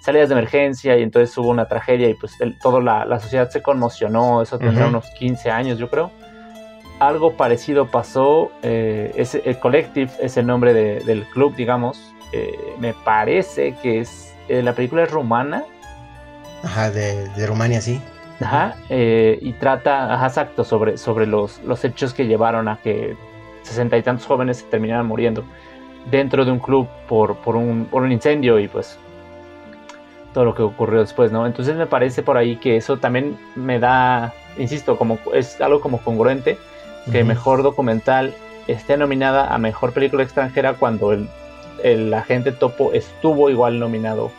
[0.00, 3.50] salidas de emergencia y entonces hubo una tragedia y pues el- toda la, la sociedad
[3.50, 6.10] se conmocionó, eso tendrá unos 15 años yo creo.
[7.00, 12.56] Algo parecido pasó, eh, ese- el Collective es el nombre de- del club, digamos, eh,
[12.78, 15.64] me parece que es, eh, la película es rumana,
[16.62, 18.00] ajá de, de Rumania sí.
[18.40, 23.16] Ajá, y trata, ajá, exacto, sobre, sobre los, los hechos que llevaron a que
[23.62, 25.44] sesenta y tantos jóvenes se terminaran muriendo
[26.10, 28.98] dentro de un club por, por, un, por un incendio y pues
[30.32, 31.46] todo lo que ocurrió después, ¿no?
[31.46, 35.98] Entonces me parece por ahí que eso también me da, insisto, como es algo como
[35.98, 36.58] congruente,
[37.10, 38.34] que mejor documental
[38.66, 41.28] esté nominada a mejor película extranjera cuando el,
[41.82, 44.30] el agente topo estuvo igual nominado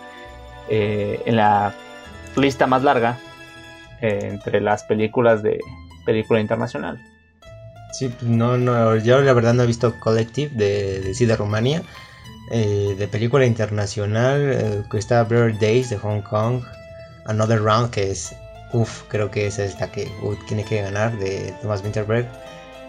[0.70, 1.74] eh, en la
[2.36, 3.18] lista más larga
[4.02, 5.60] eh, entre las películas de
[6.06, 7.00] película internacional.
[7.92, 11.84] Sí, no, no, yo la verdad no he visto Collective de, de, sí, de Rumania.
[12.52, 16.64] Eh, de película internacional, eh, que está Blurred Days de Hong Kong.
[17.26, 18.36] Another Round, que es,
[18.74, 22.28] uff, creo que esa es la que uh, tiene que ganar, de Thomas Winterberg.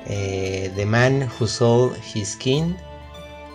[0.07, 2.77] Eh, The Man Who Sold His Skin.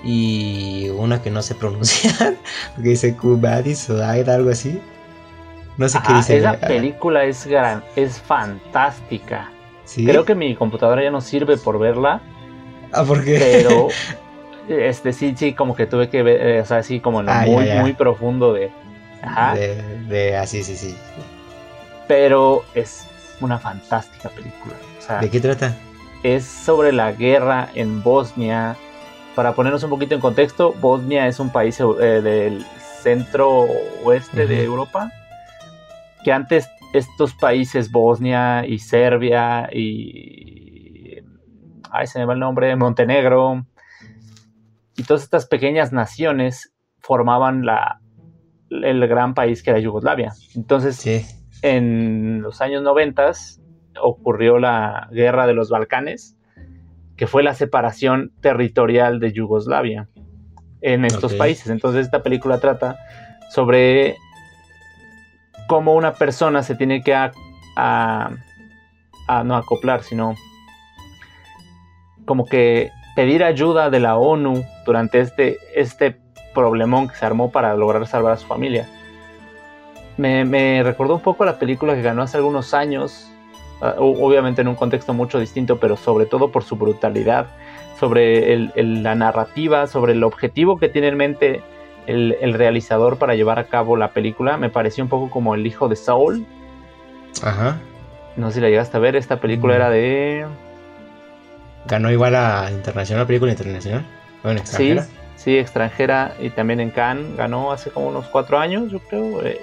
[0.03, 2.35] Y una que no sé pronunciar,
[2.75, 4.81] porque dice Kubadis o algo así.
[5.77, 6.37] No sé qué Ajá, dice.
[6.37, 9.54] esa Ah, película es gran, es fantástica.
[9.85, 10.05] ¿Sí?
[10.05, 12.21] Creo que mi computadora ya no sirve por verla,
[12.91, 13.37] Ah, ¿por qué?
[13.67, 13.87] pero
[14.69, 17.31] este sí, sí, como que tuve que ver, eh, o sea, así como en lo
[17.31, 17.81] Ah, muy, ya.
[17.81, 18.71] muy profundo de.
[19.21, 19.55] Ajá.
[19.55, 20.95] De, de, ah, sí, sí.
[22.07, 23.07] Pero es
[23.41, 24.75] una fantástica película.
[24.99, 25.75] O sea, ¿De qué trata?
[26.23, 28.75] es sobre la guerra en Bosnia.
[29.35, 32.65] Para ponernos un poquito en contexto, Bosnia es un país eh, del
[33.03, 33.65] centro
[34.03, 34.63] oeste de.
[34.63, 35.11] Europa.
[36.23, 36.67] Que antes
[36.97, 41.19] estos países, Bosnia y Serbia y.
[41.91, 43.65] Ay, se me va el nombre, Montenegro.
[44.97, 47.99] Y todas estas pequeñas naciones formaban la,
[48.69, 50.33] el gran país que era Yugoslavia.
[50.55, 51.25] Entonces, Sí.
[51.61, 53.31] en los años 90
[54.01, 56.37] ocurrió la guerra de los Balcanes,
[57.15, 60.09] que fue la separación territorial de Yugoslavia
[60.81, 61.69] en estos países.
[61.69, 62.97] Entonces esta película trata
[63.51, 64.17] sobre
[65.67, 67.31] cómo una persona se tiene que a,
[67.75, 68.31] a-
[69.27, 70.35] a no acoplar, sino
[72.25, 76.17] como que pedir ayuda de la ONU durante este, este
[76.53, 78.87] problemón que se armó para lograr salvar a su familia.
[80.17, 83.29] Me, me recordó un poco la película que ganó hace algunos años,
[83.81, 87.47] ah, obviamente en un contexto mucho distinto, pero sobre todo por su brutalidad,
[87.99, 91.63] sobre el- el- la narrativa, sobre el objetivo que tiene en mente
[92.07, 94.57] el, el realizador para llevar a cabo la película.
[94.57, 96.45] Me pareció un poco como El hijo de Saul.
[97.43, 97.77] Ajá.
[98.35, 99.77] No sé si la llegaste a ver, esta película Mm.
[99.77, 100.45] era de...
[101.87, 104.03] Ganó igual a internacional, película internacional.
[104.43, 105.07] Bueno, Sí, extranjera.
[105.35, 107.35] sí, extranjera y también en Cannes.
[107.37, 109.43] Ganó hace como unos cuatro años, yo creo.
[109.45, 109.61] eh,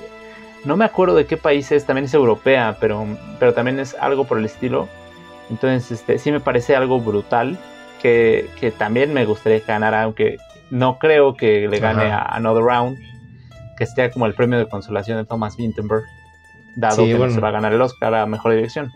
[0.64, 3.04] no me acuerdo de qué país es, también es europea, pero,
[3.40, 4.88] pero también es algo por el estilo.
[5.50, 7.58] Entonces, este, sí me parece algo brutal
[8.00, 10.38] que, que también me gustaría que ganara, aunque
[10.72, 12.22] no creo que le gane Ajá.
[12.22, 12.98] a Another Round,
[13.76, 16.04] que sea como el premio de consolación de Thomas Vinterberg,
[16.76, 18.90] dado Sí, que no se va a ganar el Oscar a Mejor Dirección.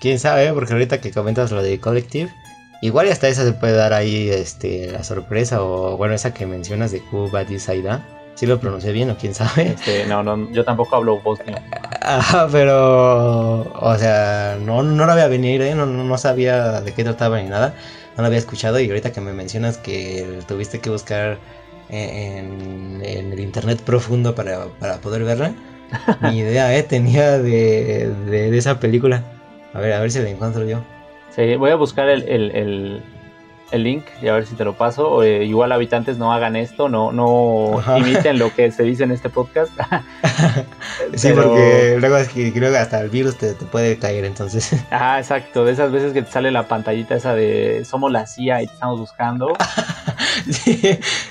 [0.00, 2.30] Quién sabe, porque ahorita que comentas lo de Collective,
[2.80, 6.46] igual y hasta esa se puede dar ahí este, la sorpresa, o bueno, esa que
[6.46, 8.02] mencionas de Cuba Saida.
[8.36, 9.68] Si lo pronuncié bien o quién sabe.
[9.68, 11.56] Este, no, no, yo tampoco hablo bosnio.
[12.02, 15.74] Ajá, pero, o sea, no, no la veía venir, ¿eh?
[15.74, 17.74] no, no sabía de qué trataba ni nada,
[18.16, 21.38] no la había escuchado y ahorita que me mencionas que tuviste que buscar
[21.90, 25.52] en, en el internet profundo para, para poder verla,
[26.20, 26.82] ni idea, ¿eh?
[26.82, 29.22] Tenía de, de, de esa película.
[29.74, 30.82] A ver, a ver si la encuentro yo.
[31.34, 33.02] Sí, voy a buscar el, el, el-
[33.72, 35.22] el link y a ver si te lo paso.
[35.22, 37.98] Eh, igual habitantes no hagan esto, no, no Ajá.
[37.98, 39.72] imiten lo que se dice en este podcast.
[41.14, 44.24] Sí, Pero- porque luego es que creo que hasta el virus te, te puede caer,
[44.24, 44.70] entonces.
[44.90, 48.62] Ah, exacto, de esas veces que te sale la pantallita esa de somos la CIA
[48.62, 49.56] y te estamos buscando.
[50.50, 50.80] sí,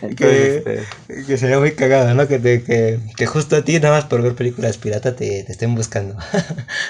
[0.02, 2.28] Entonces, que, este, que sería muy cagado, ¿no?
[2.28, 5.52] Que, te, que, que justo a ti, nada más por ver películas pirata, te, te
[5.52, 6.15] estén buscando.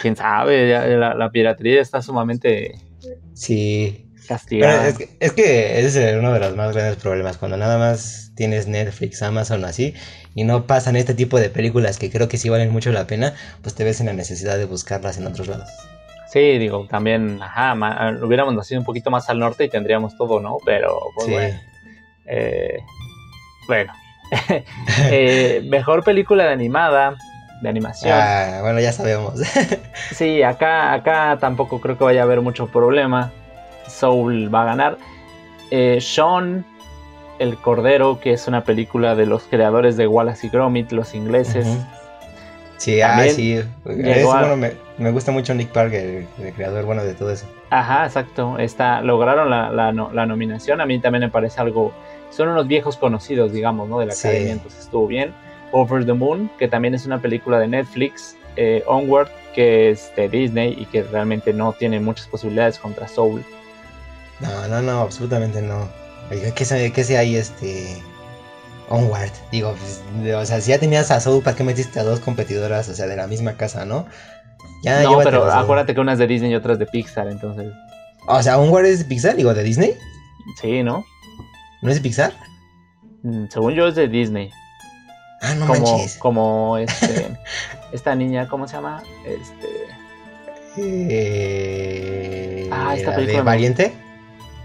[0.02, 2.76] quién sabe, ya la, la piratería está sumamente
[3.34, 4.05] sí.
[4.28, 4.88] Castigada.
[4.88, 8.32] es, que, es que ese es uno de los más grandes problemas, cuando nada más
[8.36, 9.94] tienes Netflix, Amazon o así,
[10.34, 13.34] y no pasan este tipo de películas que creo que sí valen mucho la pena,
[13.62, 15.70] pues te ves en la necesidad de buscarlas en otros lados.
[16.32, 20.42] Sí, digo, también, ajá, ma- hubiéramos nacido un poquito más al norte y tendríamos todo,
[20.42, 20.58] ¿no?
[20.66, 21.32] Pero, pues Sí.
[21.34, 21.60] bueno.
[22.28, 22.78] Eh,
[23.68, 23.94] bueno.
[25.12, 27.16] Eh, mejor película de animada,
[27.62, 28.18] de animación.
[28.20, 29.40] Ah, bueno, ya sabemos.
[30.12, 33.32] Sí, acá, acá tampoco creo que vaya a haber mucho problema.
[33.88, 34.98] Soul va a ganar.
[35.72, 36.66] Eh, Sean,
[37.40, 41.68] el Cordero, que es una película de los creadores de Wallace y Gromit, los ingleses.
[42.78, 43.54] Sí, ah, También sí.
[43.86, 47.14] llegó Es, a- bueno, me, me gusta mucho Nick Park, el, el creador bueno de
[47.14, 47.46] todo eso.
[47.70, 48.58] Ajá, exacto.
[48.60, 50.82] Está, lograron la, la no- la nominación.
[50.82, 51.94] A mí también me parece algo.
[52.32, 54.00] Son unos viejos conocidos, digamos, ¿no?
[54.00, 54.28] De la Sí.
[54.28, 55.34] academia, entonces estuvo bien.
[55.72, 58.36] Over the Moon, que también es una película de Netflix.
[58.58, 63.44] eh, Onward, que es de Disney y que realmente no tiene muchas posibilidades contra Soul.
[64.40, 65.88] No, no, no, absolutamente no.
[66.32, 68.02] Oiga, ¿qué sé, qué sé ahí este
[68.90, 69.32] Onward?
[69.52, 70.02] Digo, pues,
[70.36, 73.06] o sea, si ya tenías a Soul, ¿para qué metiste a dos competidoras, o sea,
[73.08, 74.06] de la misma casa, no?
[74.84, 77.72] Ya, no, pero acuérdate que una es de Disney y otra es de Pixar, entonces.
[78.28, 79.94] O sea, Onward es de Pixar, digo, de Disney.
[80.62, 81.04] Sí, ¿no?
[81.82, 82.34] ¿No es de Pixar?
[83.24, 84.52] Mm, Según yo es de Disney.
[85.42, 86.18] Ah, no como, manches.
[86.18, 87.28] como este.
[87.92, 89.02] esta niña, ¿cómo se llama?
[89.26, 89.86] Este.
[90.78, 93.94] Eh, Ah, esta ¿la película de me- Valiente?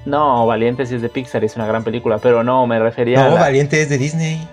[0.06, 3.28] No, Valiente sí es de Pixar, es una gran película, pero no, me refería a.
[3.28, 4.48] No, la- Valiente es de Disney.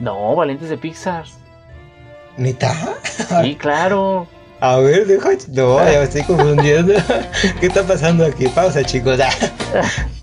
[0.00, 1.24] No, Valiente es de Pixar.
[2.36, 2.72] ¿Neta?
[3.42, 4.26] Sí, claro.
[4.60, 5.30] A ver, deja.
[5.48, 6.94] No, ya me estoy confundiendo.
[7.60, 8.46] ¿Qué está pasando aquí?
[8.48, 9.18] Pausa, chicos.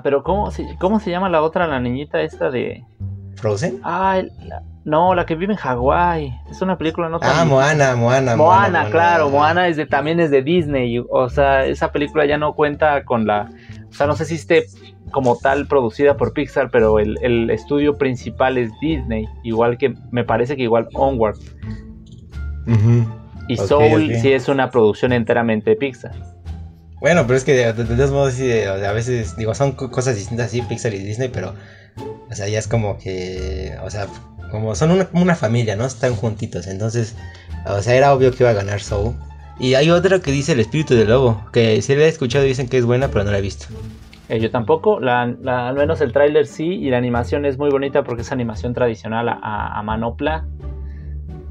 [0.00, 2.84] Ah, pero ¿cómo se, ¿cómo se llama la otra, la niñita esta de.
[3.36, 3.80] ¿Frozen?
[3.82, 6.32] Ah, la- no, la que vive en Hawái.
[6.50, 7.30] Es una película no tan.
[7.34, 11.04] Ah, Moana, Moana, Moana, claro, Moana es de, también es de Disney.
[11.10, 13.50] O sea, esa película ya no cuenta con la.
[13.90, 14.64] O sea, no sé si esté
[15.10, 19.26] como tal producida por Pixar, pero el, el estudio principal es Disney.
[19.42, 21.36] Igual que, me parece que igual Onward.
[23.48, 24.16] Y Soul ok.
[24.22, 26.12] sí es una producción enteramente de Pixar.
[27.00, 29.90] Bueno, pero es que de, de- de todos modos, sí, a veces, digo, son co-
[29.90, 31.54] cosas distintas, sí, Pixar y Disney, pero,
[32.30, 34.06] o sea, ya es como que, o sea,
[34.50, 35.86] como son una, familia, ¿no?
[35.86, 37.14] Están juntitos, entonces,
[37.66, 39.14] o sea, era obvio que iba a ganar Soul.
[39.58, 42.68] Y hay otra que dice El Espíritu del Lobo, que sí la he escuchado dicen
[42.68, 43.66] que es buena, pero no la he visto.
[44.28, 48.02] Eh, yo tampoco, la- al menos el tráiler sí, y la animación es muy bonita
[48.04, 50.46] porque es animación tradicional a, a- a manopla.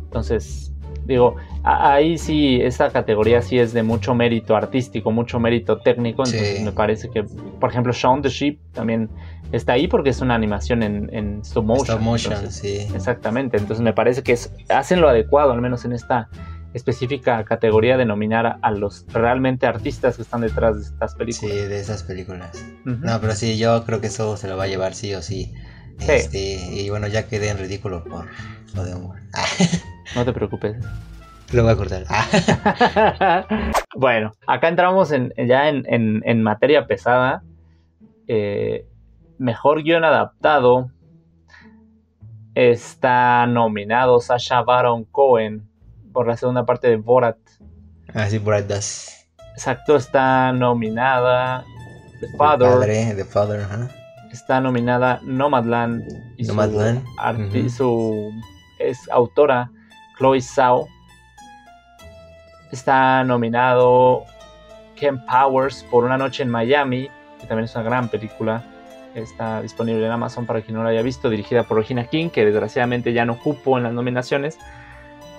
[0.05, 0.71] Entonces,
[1.09, 6.23] digo, ahí sí, esta categoría sí es de mucho mérito artístico, mucho mérito técnico.
[6.23, 6.63] Entonces Sí.
[6.63, 7.23] me parece que,
[7.59, 9.09] por ejemplo, Shaun the Sheep también
[9.51, 11.85] está ahí porque es una animación en, en stop motion.
[11.97, 12.95] Stop motion, entonces, sí.
[12.95, 16.29] Exactamente, entonces me parece que es, hacen lo adecuado, al menos en esta
[16.75, 21.69] específica categoría de nominar a, los realmente artistas que están detrás de estas Sí, películas.
[21.69, 22.63] de esas películas.
[22.85, 25.51] No, pero sí, yo creo que eso se lo va a llevar sí o sí.
[25.97, 26.05] Sí.
[26.11, 26.39] Este,
[26.71, 28.27] y bueno, ya quedé en ridículo por
[28.75, 29.19] lo de Onward.
[30.15, 30.77] No te preocupes.
[31.51, 32.03] lo voy a cortar.
[32.09, 33.45] Ah,
[33.95, 37.43] bueno, acá entramos en, ya en, en- en materia pesada.
[38.27, 38.85] Eh,
[39.37, 40.91] mejor guion adaptado.
[42.55, 45.69] Está nominado Sasha Baron Cohen
[46.11, 47.37] por la segunda parte de Borat.
[48.13, 49.27] Así Brad Das.
[49.53, 51.63] Exacto, está nominada
[52.19, 52.69] The Father.
[52.69, 53.65] padre, The Father.
[54.31, 56.03] Está nominada Nomadland.
[56.37, 57.69] Y su Nomadland, arti- ujú.
[57.69, 58.31] su
[58.79, 59.71] es autora
[60.19, 60.87] Chloe Zhao.
[62.71, 64.25] Está nominado
[64.95, 67.09] Ken Powers por Una Noche en Miami,
[67.39, 68.63] que también es una gran película.
[69.15, 72.45] Está disponible en Amazon para quien no la haya visto, dirigida por Regina King, que
[72.45, 74.59] desgraciadamente ya no cupo en las nominaciones,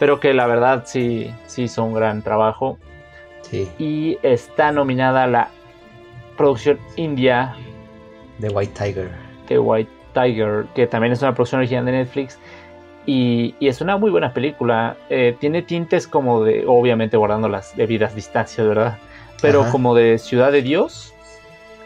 [0.01, 2.79] pero que la verdad sí, sí hizo un gran trabajo.
[3.43, 5.51] Sí, Y está nominada la
[6.37, 7.55] producción india
[8.41, 9.11] The White Tiger.
[9.47, 12.39] The White Tiger, que también es una producción original de Netflix.
[13.07, 14.97] Y, y es una muy buena película.
[15.09, 18.99] Eh, tiene tintes como de, obviamente guardando las debidas distancias, ¿verdad?
[19.41, 19.71] Pero Ajá.
[19.71, 21.15] como de Ciudad de Dios.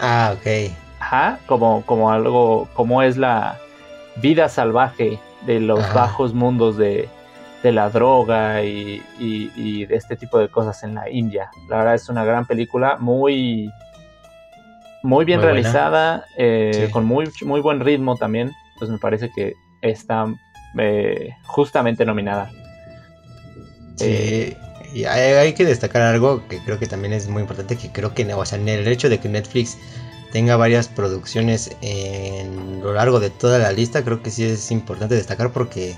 [0.01, 0.73] Ah, ok.
[0.99, 3.59] Ajá, como, como algo, como es la
[4.17, 5.95] vida salvaje de los Ajá.
[5.95, 7.09] bajos mundos de,
[7.63, 11.49] de la droga y, y- y de este tipo de cosas en la India.
[11.69, 13.71] La verdad es una gran película, muy,
[15.03, 16.93] muy bien Muy realizada, eh, Sí.
[16.93, 18.53] con muy, muy buen ritmo también.
[18.79, 20.27] Pues me parece que está
[20.79, 22.51] eh, justamente nominada.
[23.97, 24.57] Sí,
[24.95, 28.15] y hay, hay que destacar algo que creo que también es muy importante, que creo
[28.15, 29.77] que, o sea, en el hecho de que Netflix
[30.33, 35.15] tenga varias producciones en lo largo de toda la lista, creo que sí es importante
[35.15, 35.97] destacar porque,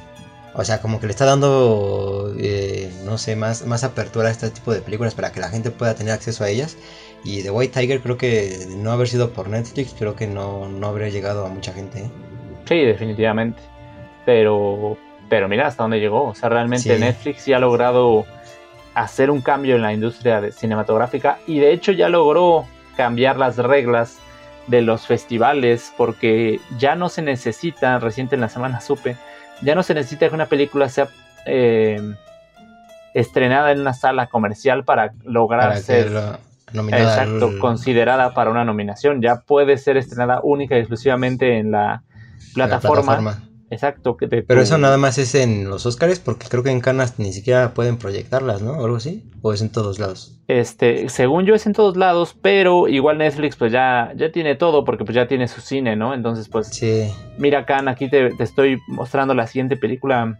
[0.55, 4.51] o sea, como que le está dando, eh, no sé, más, más apertura a este
[4.51, 6.77] tipo de películas para que la gente pueda tener acceso a ellas.
[7.25, 10.87] Y The White Tiger creo que no haber sido por Netflix, creo que no, no
[10.87, 12.01] habría llegado a mucha gente.
[12.01, 12.11] ¿eh?
[12.67, 13.63] Sí, definitivamente.
[14.27, 14.99] Pero,
[15.31, 16.25] pero mira hasta dónde llegó.
[16.25, 17.01] O sea, realmente Sí.
[17.01, 18.27] Netflix ya ha logrado
[18.95, 22.67] hacer un cambio en la industria de- cinematográfica y de hecho ya logró
[22.97, 24.19] cambiar las reglas
[24.67, 29.17] de los festivales porque ya no se necesita, reciente en la semana supe,
[29.63, 31.09] ya no se necesita que una película sea
[31.45, 32.01] eh,
[33.15, 36.39] estrenada en una sala comercial para lograr Para ser al-
[36.93, 39.23] Exacto, considerada para una nominación.
[39.23, 42.03] Ya puede ser estrenada única y exclusivamente en la
[42.55, 43.13] plataforma.
[43.71, 44.17] Exacto.
[44.17, 47.33] que Pero eso nada más es en los Oscars, porque creo que en Cannes ni
[47.33, 48.73] siquiera pueden proyectarlas, ¿no?
[48.73, 49.25] O algo así.
[49.43, 50.39] O es en todos lados.
[50.49, 54.85] Este, según yo es en todos lados, pero igual Netflix pues ya, ya tiene todo
[54.85, 56.15] porque pues ya tiene su cine, ¿no?
[56.15, 57.11] Entonces pues Sí.
[57.39, 60.39] mira Can, aquí te, te estoy mostrando la siguiente película,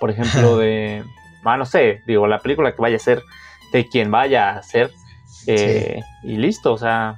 [0.00, 1.04] por ejemplo de,
[1.44, 3.22] ah, no sé, digo, la película que vaya a ser,
[3.72, 4.90] de quien vaya a ser,
[5.46, 7.16] eh, y listo, o sea,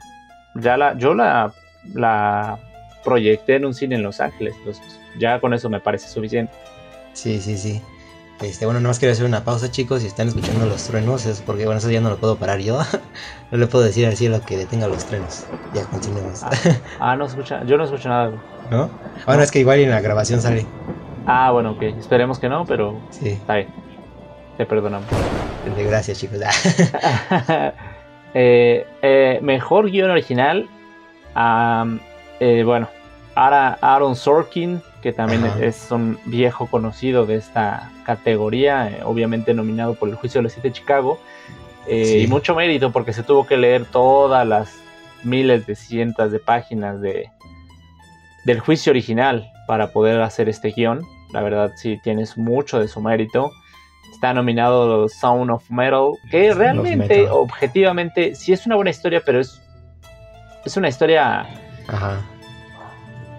[0.55, 1.55] ya la, yo la,
[1.95, 2.59] la
[3.05, 6.53] proyecté en un cine en Los Ángeles, entonces ya con eso me parece suficiente.
[7.12, 7.83] Sí, sí, sí.
[8.43, 10.03] Este, bueno, nomás quiero hacer una pausa, chicos.
[10.03, 12.79] Si están escuchando los truenos, es porque, bueno, eso ya no lo puedo parar yo.
[13.51, 15.47] no le puedo decir al cielo que detenga los truenos.
[15.73, 16.43] Ya continuemos.
[16.43, 16.51] Ah,
[17.01, 18.33] ah, no escucha, yo no escucho nada.
[18.71, 18.91] ¿No?
[19.25, 20.67] Bueno, es que igual en la grabación sale.
[21.27, 23.31] Ah, bueno, ok, esperemos que no, pero Sí.
[23.31, 23.69] está bien,
[24.59, 25.09] te perdonamos.
[25.79, 26.39] Gracias, chicos.
[28.39, 30.69] Eh, eh, mejor guion original.
[31.35, 32.01] am,
[32.41, 32.89] eh, bueno,
[33.35, 35.65] Ara- Aaron Sorkin, que también Ajá.
[35.65, 40.53] es un viejo conocido de esta categoría, eh, obviamente nominado por el juicio de los
[40.53, 41.21] siete de Chicago.
[41.87, 42.19] Eh, Sí.
[42.25, 44.77] Y mucho mérito porque se tuvo que leer todas las
[45.23, 47.31] miles de cientos de páginas de,
[48.45, 51.03] del juicio original para poder hacer este guion.
[51.33, 53.53] La verdad, sí, tienes mucho de su mérito.
[54.13, 57.29] Está nominado Sound of Metal, que realmente, Metal.
[57.31, 59.63] objetivamente, sí es una buena historia, pero es,
[60.65, 61.47] es una historia,
[61.87, 62.21] Ajá.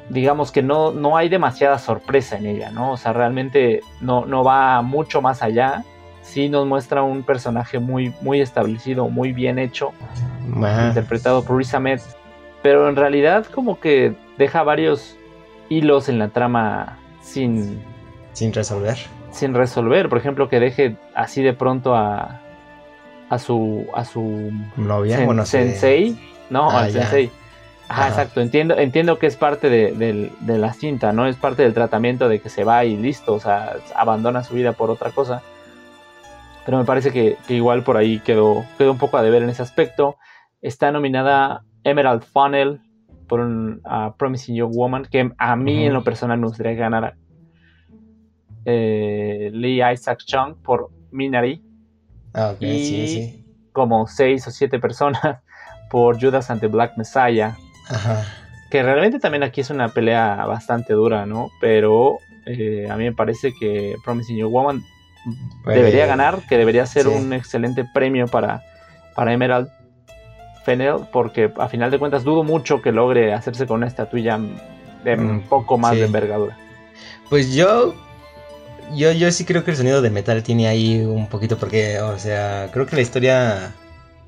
[0.09, 2.91] Digamos que no, no hay demasiada sorpresa en ella, ¿no?
[2.93, 5.83] O sea, realmente no, no va mucho más allá.
[6.21, 9.91] Sí nos muestra un personaje muy, muy establecido, muy bien hecho,
[10.89, 11.99] interpretado por Riz Ahmed,
[12.61, 15.15] pero en realidad como que deja varios
[15.69, 17.81] hilos en la trama sin,
[18.33, 18.97] Sin resolver.
[19.31, 20.09] sin resolver.
[20.09, 22.39] Por ejemplo, que deje así de pronto a,
[23.29, 25.19] a su a su Novia.
[25.19, 26.17] sen- bueno, se- sensei,
[26.49, 27.01] no, Ah, al ya.
[27.89, 28.09] Ajá, Ajá.
[28.09, 28.41] exacto.
[28.41, 31.25] Entiendo, entiendo que es parte de, de la cinta, ¿no?
[31.25, 34.73] Es parte del tratamiento de que se va y listo, o sea, abandona su vida
[34.73, 35.41] por otra cosa.
[36.65, 39.49] Pero me parece que, que igual por ahí quedó, quedó un poco a deber en
[39.49, 40.17] ese aspecto.
[40.61, 42.81] Está nominada Emerald Funnel
[43.27, 46.79] por un a Promising Young Woman, que a mí en lo personal me gustaría que
[46.79, 47.15] ganara.
[48.65, 51.61] Eh, Lee Isaac Chung por Minari,
[52.33, 53.43] Ah, ok, y- sí, sí.
[53.71, 55.21] como seis o siete personas
[55.89, 57.55] por Judas and the Black Messiah.
[57.89, 58.25] Ajá.
[58.69, 61.49] que realmente también aquí es una pelea bastante dura, ¿no?
[61.61, 64.83] Pero eh, a mí me parece que Promising Young Woman
[65.63, 67.09] Puede- debería ganar, que debería ser sí.
[67.09, 68.61] un excelente premio para,
[69.15, 69.69] para Emerald
[70.65, 74.37] Fennell, porque a final de cuentas dudo mucho que logre hacerse con una estatuilla
[75.03, 75.99] de un Mm, poco más sí.
[75.99, 76.57] de envergadura.
[77.29, 77.93] Pues yo,
[78.93, 82.17] yo, yo sí creo que el sonido de metal tiene ahí un poquito porque, o
[82.19, 83.71] sea, creo que la historia,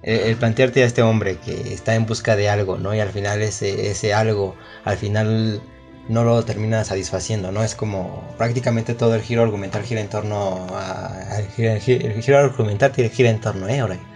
[0.03, 2.93] el, el plantearte a este hombre que está en busca de algo, ¿no?
[2.95, 5.61] Y al final ese, ese algo, al final
[6.07, 7.63] no lo termina satisfaciendo, ¿no?
[7.63, 11.37] Es como prácticamente todo el giro argumental gira en torno a...
[11.39, 13.79] El giro, el giro- el giro argumental gira- en torno, ¿eh?
[13.79, 13.97] Ahora.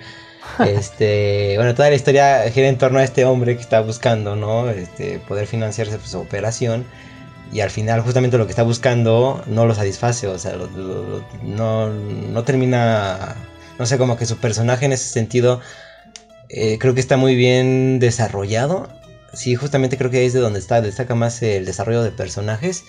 [0.65, 4.69] Este, bueno, toda la historia gira en torno a este hombre que está buscando, ¿no?
[4.69, 6.85] Este, poder financiarse pues, su operación
[7.51, 11.89] y al final justamente lo que está buscando no lo satisface, o sea, lo- no,
[11.89, 13.35] no termina,
[13.79, 15.59] no sé, como que su personaje en ese sentido
[16.49, 18.87] eh, creo que está muy bien desarrollado.
[19.33, 22.83] Sí, justamente creo que ahí es de donde está, destaca más el desarrollo de personajes.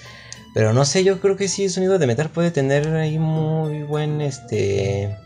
[0.55, 4.21] Pero no sé, yo creo que sí, Sonido de Metal puede tener ahí muy buen,
[4.21, 5.17] este...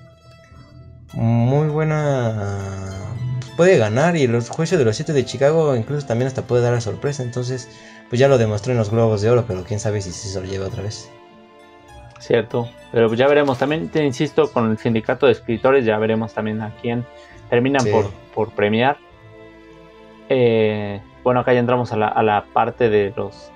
[1.13, 3.17] Muy buena...
[3.57, 6.73] puede ganar y los juicios de los 7 de Chicago incluso también hasta puede dar
[6.73, 7.23] la sorpresa.
[7.23, 7.69] Entonces,
[8.09, 10.47] pues ya lo demostró en los Globos de Oro, pero quién sabe si se lo
[10.47, 11.09] lleva otra vez.
[12.19, 13.59] Cierto, pero pues ya veremos.
[13.59, 17.05] También te insisto con el sindicato de escritores, ya veremos también a quién
[17.49, 17.91] terminan Sí.
[17.91, 18.97] por, por premiar.
[20.29, 23.51] Eh, bueno, acá ya entramos a la, a la parte de los,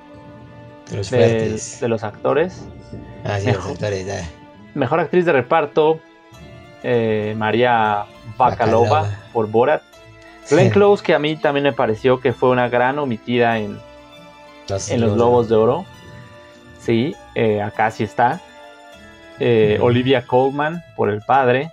[0.90, 1.80] De los de, fuertes.
[1.80, 2.64] de los actores.
[3.24, 3.72] Ah, sí, los mejor.
[3.72, 4.28] actores, ya.
[4.74, 6.00] Mejor actriz de reparto,
[6.82, 8.04] eh, María
[8.38, 9.82] Bakalova por Borat.
[10.50, 13.78] Glenn Close, que a mí también me pareció que fue una gran omitida en,
[14.88, 15.84] en los Globos de Oro.
[16.80, 18.40] Sí, eh, acá sí está.
[19.40, 19.78] Eh.
[19.80, 21.70] Olivia Colman por El Padre.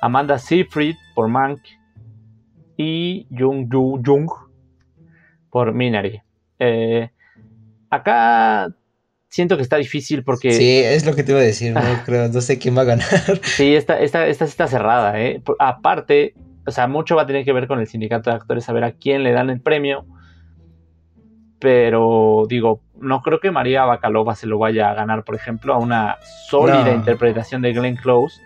[0.00, 1.60] Amanda Seyfried por Mank.
[2.76, 4.28] Y Jung Yoo Jung
[5.50, 6.20] por Minari.
[6.58, 7.10] Eh,
[7.90, 8.68] acá
[9.28, 12.28] siento que está difícil porque Sí, es lo que te iba a decir, no creo,
[12.28, 13.06] no sé quién va a ganar.
[13.42, 15.42] Sí, esta, esta, está cerrada, ¿eh?
[15.58, 16.34] Aparte,
[16.66, 18.92] o sea, mucho va a tener que ver con el sindicato de actores, saber a
[18.92, 20.06] quién le dan el premio.
[21.64, 25.78] Pero digo, no creo que María Bacalova se lo vaya a ganar, por ejemplo, a
[25.78, 26.18] una
[26.50, 26.92] sólida No.
[26.92, 28.38] interpretación de Glenn Close.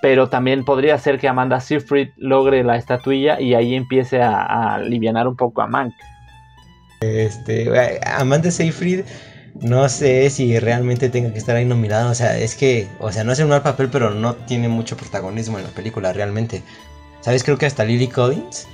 [0.00, 4.74] Pero también podría ser que Amanda Seyfried logre la estatuilla y ahí empiece a, a
[4.76, 5.92] alivianar un poco a Mank.
[7.00, 7.68] Este,
[8.06, 9.04] Amanda Seyfried,
[9.60, 12.08] no sé si realmente tenga que estar ahí nominada.
[12.12, 14.96] O sea, es que, o sea, no hace un mal papel, pero no tiene mucho
[14.96, 16.62] protagonismo en la película realmente.
[17.22, 17.42] ¿Sabes?
[17.42, 18.68] Creo que hasta Lily Collins,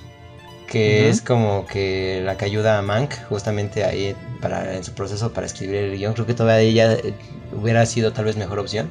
[0.66, 5.32] que es como que la que ayuda a Mank justamente ahí para, en su proceso
[5.32, 6.14] para escribir el guion.
[6.14, 7.14] Creo que todavía ella eh,
[7.52, 8.90] hubiera sido tal vez mejor opción.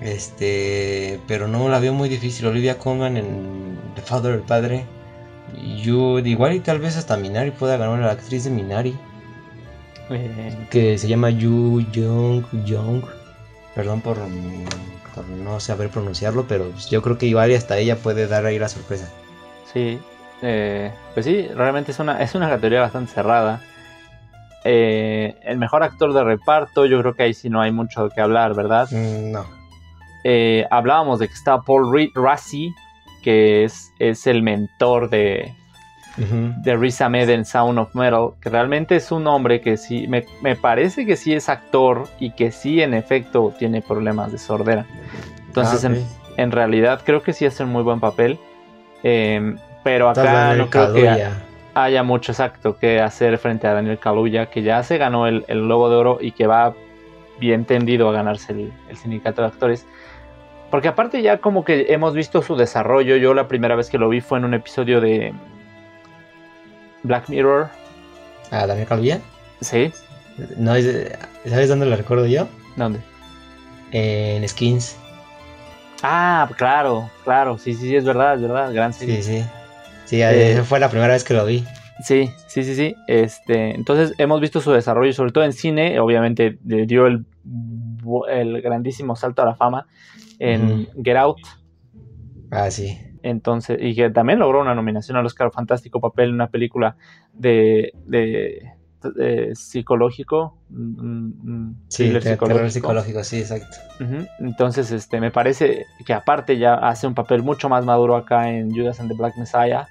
[0.00, 2.46] Este, pero no la veo muy difícil.
[2.46, 4.84] Olivia Colman en The Father, el padre.
[5.82, 8.94] Yo, igual y tal vez hasta Minari pueda ganar a la actriz de Minari.
[10.10, 13.04] Eh, Que se llama Yu Young Young.
[13.74, 14.18] Perdón por,
[15.14, 18.58] por no saber pronunciarlo, pero yo creo que igual y hasta ella puede dar ahí
[18.58, 19.08] la sorpresa.
[19.72, 19.98] Sí,
[20.44, 23.60] eh, pues sí, realmente es una, es una categoría bastante cerrada.
[24.64, 28.20] Eh, el mejor actor de reparto, yo creo que ahí sí no hay mucho que
[28.20, 28.88] hablar, ¿verdad?
[28.90, 29.44] Mm, no.
[30.24, 32.74] Eh, hablábamos de que está Paul Ri- Rassi,
[33.22, 35.54] que es, es el mentor de,
[36.16, 36.54] Ujú.
[36.62, 40.24] de Riz Ahmed en Sound of Metal, que realmente es un hombre que sí, me,
[40.40, 44.86] me parece que sí es actor y que sí en efecto tiene problemas de sordera.
[45.46, 46.06] Entonces, Ah, en,
[46.38, 48.38] en realidad creo que sí hace un muy buen papel.
[49.02, 49.54] Eh,
[49.84, 51.08] pero acá Daniel no creo que
[51.74, 55.60] haya mucho exacto que hacer frente a Daniel Kaluuya, que ya se ganó el, el
[55.62, 56.74] Globo de Oro y que va
[57.38, 59.86] bien tendido a ganarse el, el sindicato de actores.
[60.70, 63.16] Porque aparte ya como que hemos visto su desarrollo.
[63.16, 65.32] Yo la primera vez que lo vi fue en un episodio de
[67.02, 67.68] Black Mirror.
[68.50, 69.20] ¿A Daniel Kaluuya?
[69.60, 69.92] ¿Sí?
[70.56, 71.12] No, es-
[71.46, 72.48] ¿sabes dónde lo recuerdo yo?
[72.76, 72.98] ¿Dónde?
[73.92, 74.96] En Skins.
[76.02, 77.58] Ah, claro, claro.
[77.58, 78.72] Sí, sí, sí, es verdad, es verdad.
[78.72, 79.22] Gran serie.
[79.22, 79.44] Sí, sí.
[80.04, 81.64] Sí, Eh, esa fue la primera vez que lo vi.
[82.02, 82.94] Sí, sí, sí, sí.
[83.06, 86.00] Este, entonces hemos visto su desarrollo, sobre todo en cine.
[86.00, 87.24] Obviamente le dio el,
[88.62, 89.86] grandísimo salto a la fama
[90.38, 91.38] en Get Out.
[92.50, 92.98] Ah, sí.
[93.22, 96.96] Entonces, y que también logró una nominación al Oscar Fantástico Papel en una película
[97.32, 98.70] de, de,
[99.10, 100.56] de psicológico.
[100.70, 103.76] un- un Sí, thriller te- terror psicológico, sí, exacto.
[104.40, 108.70] Entonces, este, me parece que aparte ya hace un papel mucho más maduro acá en
[108.74, 109.86] Judas and the Black Messiah,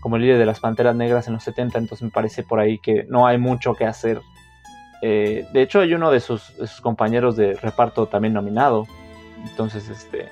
[0.00, 2.78] como el líder de las Panteras Negras en los 70, entonces me parece por ahí
[2.78, 4.20] que no hay mucho que hacer.
[5.02, 8.86] Eh, de hecho, hay uno de sus, de sus compañeros de reparto también nominado.
[9.44, 10.28] Entonces, este.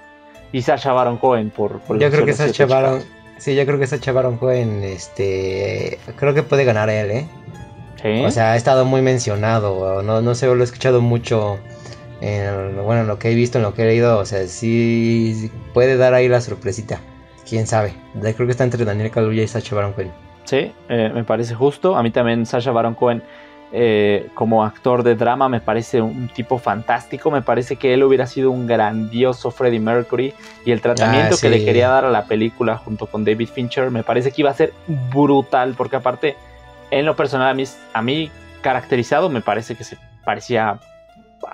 [0.52, 3.02] Y Sacha Baron Cohen por, por Yo creo que Siete Baron,
[3.38, 7.26] Sí, yo creo que Baron Cohen, este, creo que puede ganar él, ¿eh?
[8.06, 8.24] Sí.
[8.24, 11.58] O sea, ha estado muy mencionado, no, no sé, lo he escuchado mucho,
[12.20, 15.50] en, bueno, en lo que he visto, en lo que he leído, o sea, sí
[15.74, 17.00] puede dar ahí la sorpresita,
[17.48, 17.94] quién sabe.
[18.20, 20.12] Creo que está entre Daniel Kaluuya y Sacha Baron Cohen.
[20.44, 21.96] Sí, eh, me parece justo.
[21.96, 23.20] A mí también Sasha Baron Cohen
[23.72, 27.32] eh, como actor de drama me parece un tipo fantástico.
[27.32, 30.32] Me parece que él hubiera sido un grandioso Freddie Mercury
[30.64, 33.90] y el tratamiento Ah, que le quería dar a la película junto con David Fincher
[33.90, 34.72] me parece que iba a ser
[35.12, 36.36] brutal porque aparte
[36.90, 38.30] en lo personal a mí, a mí
[38.62, 40.78] caracterizado me parece que se parecía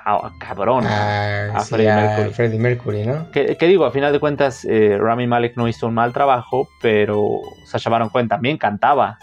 [0.04, 0.84] a, a cabrón.
[0.86, 2.30] Ah, a sí, Freddie a Mercury.
[2.30, 3.30] Freddie Mercury, ¿no?
[3.30, 6.68] Que, que digo, a final de cuentas, eh, Rami Malek no hizo un mal trabajo,
[6.80, 9.18] pero Sasha Baron Cohen también cantaba.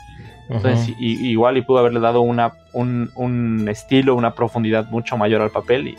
[0.49, 5.41] Entonces, y- igual y pudo haberle dado una, un, un estilo, una profundidad mucho mayor
[5.41, 5.87] al papel.
[5.89, 5.97] Y,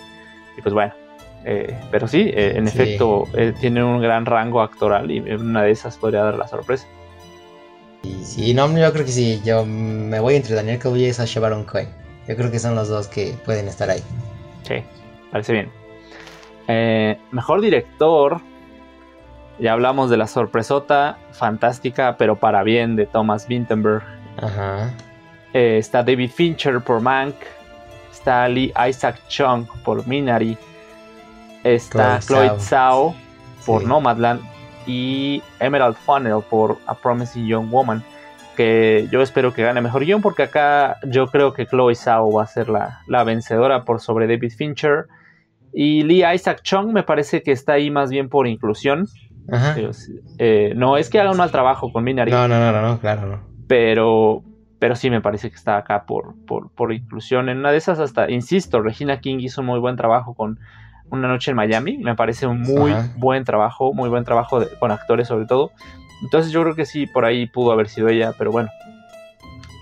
[0.59, 0.93] y pues bueno,
[1.45, 2.77] eh, pero sí, eh, en Sí.
[2.83, 3.25] efecto,
[3.61, 6.87] tiene un gran rango actoral y en una de esas podría dar la sorpresa.
[8.03, 11.41] Y sí, no, yo creo que sí, yo me voy entre Daniel Kaluuya y Sacha
[11.41, 11.89] Baron Cohen.
[12.27, 14.03] Yo creo que son los dos que pueden estar ahí.
[14.63, 14.77] Sí,
[15.31, 15.71] parece bien.
[16.69, 18.41] Eh, mejor director.
[19.59, 24.03] Ya hablamos de la sorpresota fantástica, pero para bien, de Thomas Vinterberg.
[24.39, 24.91] Ajá.
[25.53, 27.35] Eh, está David Fincher por Mank.
[28.11, 30.57] Está Lee Isaac Chung por Minari.
[31.65, 33.15] Está Chloe Chloe Zhao
[33.67, 33.87] por Sí.
[33.89, 34.41] Nomadland.
[34.87, 38.03] Y Emerald Funnel por A Promising Young Woman.
[38.57, 42.43] Que yo espero que gane mejor guion porque acá yo creo que Chloe Zhao va
[42.43, 45.07] a ser la, la vencedora por sobre David Fincher.
[45.73, 49.07] Y Lee Isaac Chung me parece que está ahí más bien por inclusión.
[49.51, 49.77] Ajá.
[50.39, 53.01] Eh, no es que haga un mal trabajo con Minari No, no, no, no, no,
[53.01, 53.41] claro, no.
[53.67, 54.43] pero,
[54.79, 57.49] pero sí me parece que está acá por, por, por inclusión.
[57.49, 60.59] En una de esas hasta, insisto, Regina King hizo un muy buen trabajo con
[61.11, 61.99] Una Noche en Miami.
[61.99, 63.09] Me parece un muy Ajá.
[63.17, 65.73] buen trabajo, muy buen trabajo de- con actores sobre todo.
[66.23, 68.69] Entonces yo creo que sí, por ahí pudo haber sido ella, pero bueno.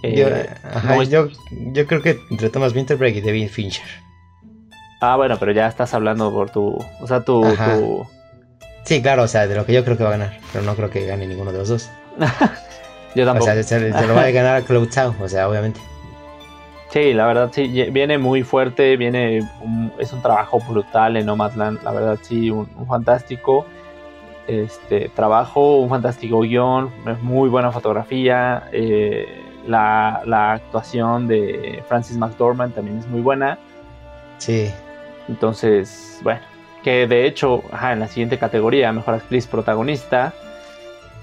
[0.03, 0.29] Eh, yo,
[0.77, 3.85] ajá, no es- yo, yo creo que entre Thomas Winterberg y David Fincher.
[5.01, 6.77] Ah, bueno, pero ya estás hablando por tu...
[7.01, 7.43] O sea, tu...
[7.43, 8.07] Tu-
[8.85, 10.75] Sí, claro, o sea, de lo que yo creo que va a ganar, pero no
[10.75, 11.91] creo que gane ninguno de los dos.
[13.15, 13.45] yo O tampoco.
[13.45, 15.79] sea, se, se lo va a ganar a Chloe Zhao, o sea, obviamente.
[16.91, 21.83] Sí, la verdad sí, viene muy fuerte, viene un- es un trabajo brutal en Nomadland,
[21.83, 23.67] la verdad sí, un, un fantástico
[24.47, 29.27] este trabajo, un fantástico guion, muy buena fotografía, eh,
[29.67, 33.59] la, la actuación de Francis McDormand también es muy buena,
[34.39, 34.73] Sí.
[35.29, 36.41] entonces, bueno,
[36.83, 40.33] que de hecho, ajá, en la siguiente categoría, mejor actriz protagonista,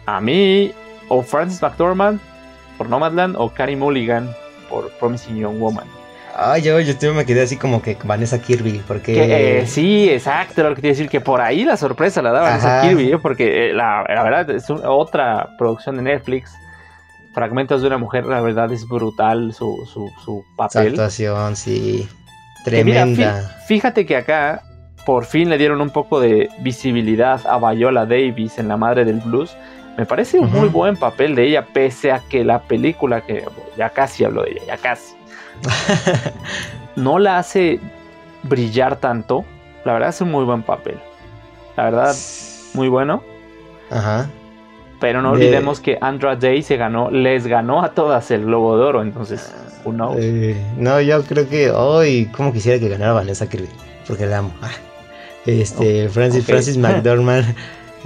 [0.05, 0.71] a mí,
[1.07, 2.19] o Francis McDormand
[2.77, 4.29] por Nomadland, o Carey Mulligan
[4.69, 5.85] por Promising Young Woman.
[6.37, 9.13] Ay, yo, yo me quedé así como que Vanessa Kirby, porque...
[9.13, 12.57] Que, eh, sí, exacto, lo que a decir, que por ahí la sorpresa la daban
[12.57, 12.89] esa Ajá.
[12.89, 13.17] Kirby, ¿eh?
[13.19, 16.51] porque eh, la, la verdad es un- otra producción de Netflix.
[17.33, 20.89] Fragmentos de una mujer, la verdad es brutal su, su, su Su papel.
[20.89, 22.07] actuación, sí.
[22.65, 23.41] Mira, Tremenda.
[23.41, 24.61] fí- fíjate que acá
[25.05, 29.19] por fin le dieron un poco de visibilidad a Viola Davis en La Madre del
[29.21, 29.55] Blues.
[29.97, 33.45] Me parece un muy buen papel de ella, pese a que la película, que
[33.77, 35.15] ya casi hablo de ella, ya casi,
[36.95, 37.79] no la hace
[38.43, 39.45] brillar tanto.
[39.85, 40.97] La verdad es un muy buen papel.
[41.77, 42.15] La verdad,
[42.73, 43.23] muy bueno.
[43.89, 44.29] Ajá.
[44.99, 48.77] Pero no De- olvidemos que Andra Day se ganó, les ganó a todas el Globo
[48.77, 49.01] de Oro.
[49.01, 50.17] Entonces, who knows?
[50.19, 53.69] Eh, no, yo creo que hoy, como quisiera que ganara Vanessa Kirby,
[54.07, 54.51] porque la amo.
[54.61, 54.71] Ah.
[55.45, 56.47] Este, Francis, ok.
[56.47, 57.45] Francis McDormand,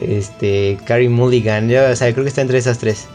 [0.01, 3.07] este, Carrie Mulligan, yo, o sea, creo que está entre esas tres.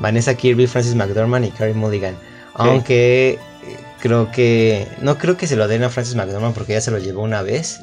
[0.00, 2.14] Vanessa Kirby, Francis McDormand y Carrie Mulligan.
[2.54, 3.38] Aunque
[4.00, 6.98] creo que, no creo que se lo den a Francis McDormand porque ya se lo
[6.98, 7.80] llevó una vez.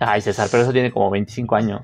[0.00, 1.80] Ay, César, pero eso tiene como 25 años.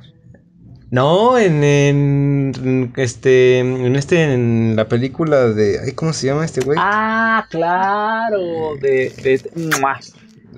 [0.91, 6.63] No, en, en este, en este, en la película de, ay, ¿cómo se llama este
[6.63, 6.77] güey?
[6.81, 8.75] Ah, claro.
[8.81, 9.41] De, de-.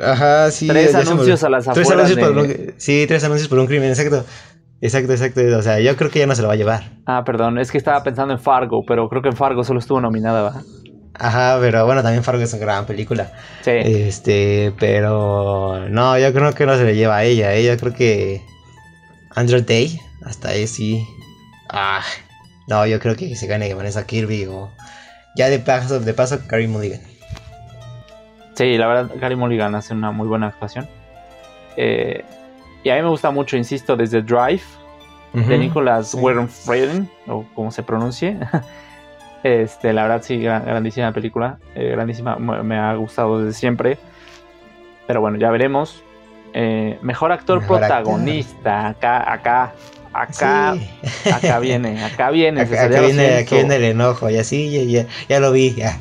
[0.02, 0.68] Ajá, sí.
[0.68, 3.66] Tres anuncios a las Tres afueras anuncios por de- un- Sí, tres anuncios por un
[3.66, 4.24] crimen, exacto.
[4.82, 5.40] Exacto, exacto.
[5.56, 6.82] O sea, yo creo que ya no se lo va a llevar.
[7.06, 10.00] Ah, perdón, es que estaba pensando en Fargo, pero creo que en Fargo solo estuvo
[10.00, 10.62] nominada, ¿verdad?
[11.14, 13.32] Ajá, pero bueno, también Fargo es una gran película.
[13.62, 13.70] Sí.
[13.70, 17.54] Este, pero no, yo creo que no se le lleva a ella.
[17.54, 18.42] Ella creo que
[19.36, 21.06] Andrew Day, hasta ahí sí.
[21.70, 22.02] Ah,
[22.66, 24.70] no, yo creo que se gane Vanessa Kirby o
[25.36, 27.00] ya de paso, de paso Carrie Mulligan.
[28.54, 30.88] Sí, la verdad, Gary Mulligan hace una muy buena actuación.
[31.76, 32.24] Eh,
[32.82, 34.62] y a mí me gusta mucho, insisto, desde Drive,
[35.32, 36.16] de Ujú, Nicholas sí.
[36.18, 38.36] Wernfreden, o como se pronuncie.
[39.42, 41.58] este, la verdad, sí, gran- grandísima película.
[41.74, 43.98] eh, grandísima, me, me ha gustado desde siempre.
[45.06, 46.02] Pero bueno, ya veremos.
[46.54, 48.02] Eh, mejor actor Mejor actor.
[48.02, 48.88] protagonista.
[48.88, 49.72] Acá, acá
[50.12, 51.30] acá, Sí.
[51.32, 52.60] acá viene, acá viene.
[52.60, 55.98] Acá, acá viene, aquí viene el enojo, y así, ya, ya, ya lo vi, ya.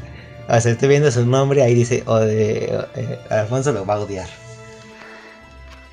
[0.50, 3.94] O sea, estoy viendo su nombre, ahí dice, o de, o- eh, Alfonso lo va
[3.94, 4.28] a odiar.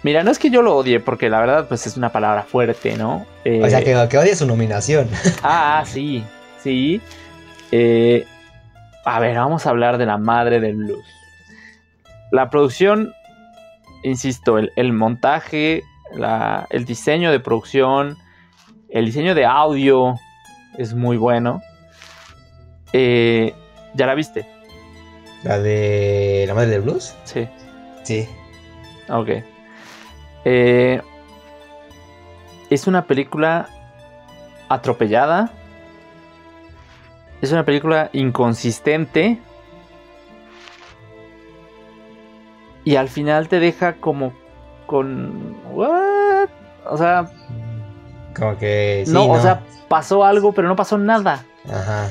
[0.03, 2.97] Mira, no es que yo lo odie, porque la verdad, pues es una palabra fuerte,
[2.97, 3.27] ¿no?
[3.45, 5.09] Eh, O sea, que, que odia su nominación.
[5.43, 6.23] Ah, sí,
[6.63, 7.01] sí.
[7.73, 8.25] Eh,
[9.05, 11.05] a ver, vamos a hablar de la madre del blues.
[12.31, 13.13] La producción,
[14.05, 15.83] insisto, el, el montaje,
[16.15, 18.17] la- el diseño de producción,
[18.91, 20.15] el diseño de audio
[20.77, 21.61] es muy bueno.
[22.93, 23.53] Eh,
[23.95, 24.47] ¿Ya la viste?
[25.43, 27.15] La de la madre del blues.
[27.25, 27.49] Sí.
[28.05, 28.29] Sí.
[29.09, 29.31] Ok.
[30.51, 31.03] Eh,
[32.71, 33.69] es una película
[34.71, 35.51] atropellada.
[37.43, 39.39] Es una película inconsistente.
[42.83, 44.33] Y al final te deja como
[44.87, 45.55] con...
[45.75, 46.49] ¿What?
[46.87, 47.31] O sea,
[48.35, 51.45] Como que sí, no, no, o sea, pasó algo, pero no pasó nada.
[51.71, 52.11] Ajá.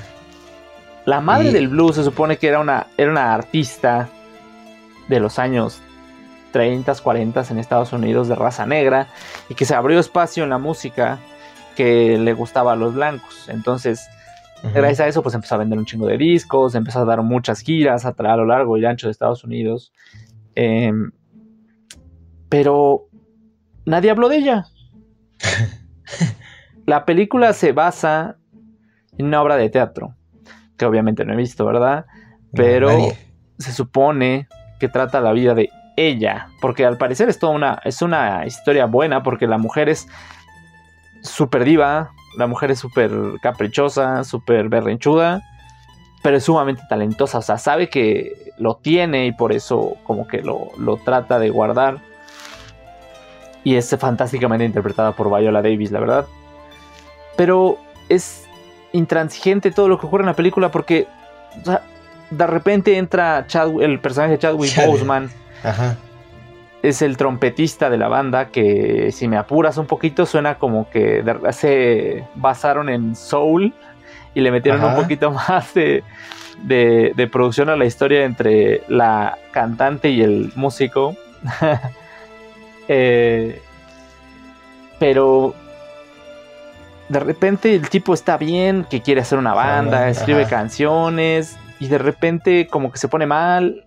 [1.05, 4.09] La madre del blues se supone que era una, era una artista
[5.07, 5.81] de los años
[6.57, 9.09] 30, 40 en Estados Unidos de raza negra
[9.47, 11.19] y que se abrió espacio en la música
[11.75, 13.47] que le gustaba a los blancos.
[13.47, 14.09] Entonces,
[14.73, 17.59] gracias a eso, pues empezó a vender un chingo de discos, empezó a dar muchas
[17.59, 19.93] giras a, a lo largo y ancho de Estados Unidos.
[20.55, 21.11] Em,
[22.49, 23.07] pero
[23.85, 24.65] nadie habló de ella.
[26.87, 28.37] La película se basa
[29.15, 30.15] en una obra de teatro,
[30.75, 32.07] que obviamente no he visto, ¿verdad?
[32.51, 32.89] Pero
[33.59, 34.47] se supone
[34.79, 38.85] que trata la vida de ella, porque al parecer es toda una, es una historia
[38.85, 40.07] buena, porque la mujer es
[41.21, 45.41] súper diva, la mujer es súper caprichosa, súper berrinchuda,
[46.21, 50.41] pero es sumamente talentosa, o sea, sabe que lo tiene y por eso como que
[50.41, 51.97] lo, lo trata de guardar.
[53.63, 56.25] Y es fantásticamente interpretada por Viola Davis, la verdad.
[57.35, 57.77] Pero
[58.07, 58.45] es
[58.93, 61.07] intransigente todo lo que ocurre en la película porque
[61.61, 61.81] o sea,
[62.29, 64.91] de repente entra Chad- el personaje de Chadwick Chadwick.
[64.91, 65.29] Boseman
[65.63, 65.95] Ajá.
[66.83, 71.23] es el trompetista de la banda que si me apuras un poquito suena como que
[71.51, 73.73] se basaron en soul
[74.35, 74.95] y le metieron Ajá.
[74.95, 76.03] un poquito más de,
[76.63, 81.15] de- de producción a la historia entre la cantante y el músico.
[82.89, 83.61] Eh,
[84.99, 85.53] pero
[87.09, 90.09] de repente el tipo está bien, que quiere hacer una banda, Ajá.
[90.09, 93.83] escribe canciones y de repente como que se pone mal.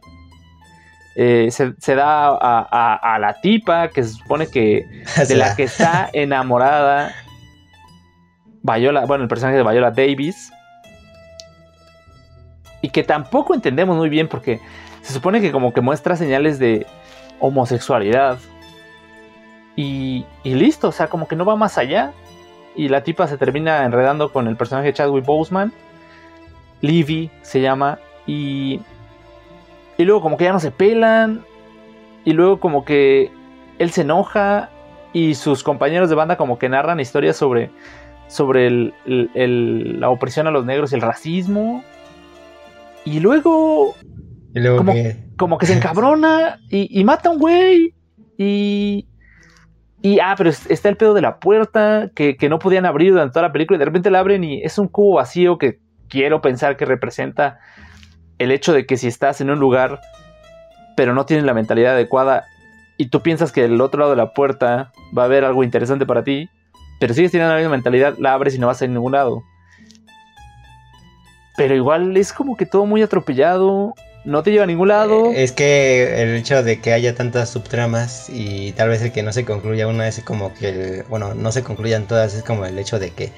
[1.17, 2.37] Eh, se, se da a,
[2.71, 4.85] a- a la tipa que se supone que
[5.17, 7.13] O de sea, la que está enamorada
[8.63, 10.53] Viola, bueno, el personaje de Viola Davis.
[12.83, 14.61] Y que tampoco entendemos muy bien porque
[15.03, 16.87] se supone que como que muestra señales de
[17.41, 18.39] homosexualidad.
[19.77, 22.13] Y, y listo, o sea, como que no va más allá.
[22.77, 25.73] Y la tipa se termina enredando con el personaje de Chadwick Boseman.
[26.81, 27.99] Livy se llama.
[28.27, 28.81] Y,
[30.03, 31.45] y luego como que ya no se pelan.
[32.25, 33.31] Y luego como que
[33.79, 34.69] él se enoja
[35.13, 37.71] y sus compañeros de banda como que narran historias sobre,
[38.29, 41.83] sobre el- el- el- la opresión a los negros y el racismo.
[43.05, 43.95] Y luego
[44.55, 44.93] y luego como-
[45.37, 47.95] como que se encabrona y, y mata a un güey.
[48.37, 49.07] Y,
[50.03, 53.13] y, ah, pero es- está el pedo de la puerta que, que no podían abrir
[53.13, 55.79] durante toda la película y de repente la abren y es un cubo vacío que
[56.09, 57.59] quiero pensar que representa
[58.41, 60.01] el hecho de que si estás en un lugar
[60.97, 62.45] pero no tienes la mentalidad adecuada
[62.99, 66.05] y tú piensas que del otro lado de la puerta va a haber algo interesante
[66.05, 66.51] para ti,
[66.99, 69.43] pero sigues teniendo la misma mentalidad, la abres y no vas a ningún lado.
[71.57, 75.27] Pero igual es como que todo muy atropellado, no te lleva a ningún lado.
[75.33, 79.23] Eh, Es que el hecho de que haya tantas subtramas y tal vez el que
[79.23, 82.67] no se concluya una es como que, el- bueno, no se concluyan todas, es como
[82.67, 83.33] el hecho de que,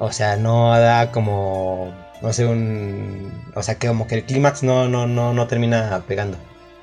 [0.00, 1.92] o sea, no da como,
[2.22, 6.02] no sé, un, o sea, que como que el clímax no, no, no, no termina
[6.06, 6.36] pegando.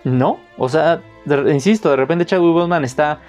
[0.03, 3.19] No, o sea, de- insisto, de repente Chadwick Boseman está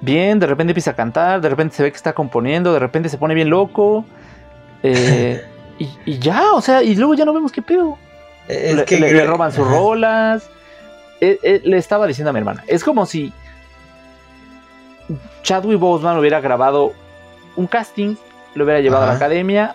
[0.00, 3.08] bien, de repente empieza a cantar, de repente se ve que está componiendo, de repente
[3.08, 4.04] se pone bien loco.
[4.82, 5.44] eh,
[5.78, 7.96] y, y ya, o sea, y luego ya no vemos qué pedo.
[8.48, 10.48] Es le, que le- le roban sus rolas.
[11.20, 13.32] Eh, eh, le estaba diciendo a mi hermana, es como si
[15.42, 16.92] Chadwick Boseman hubiera grabado
[17.56, 18.16] un casting,
[18.54, 19.74] lo hubiera llevado a la academia.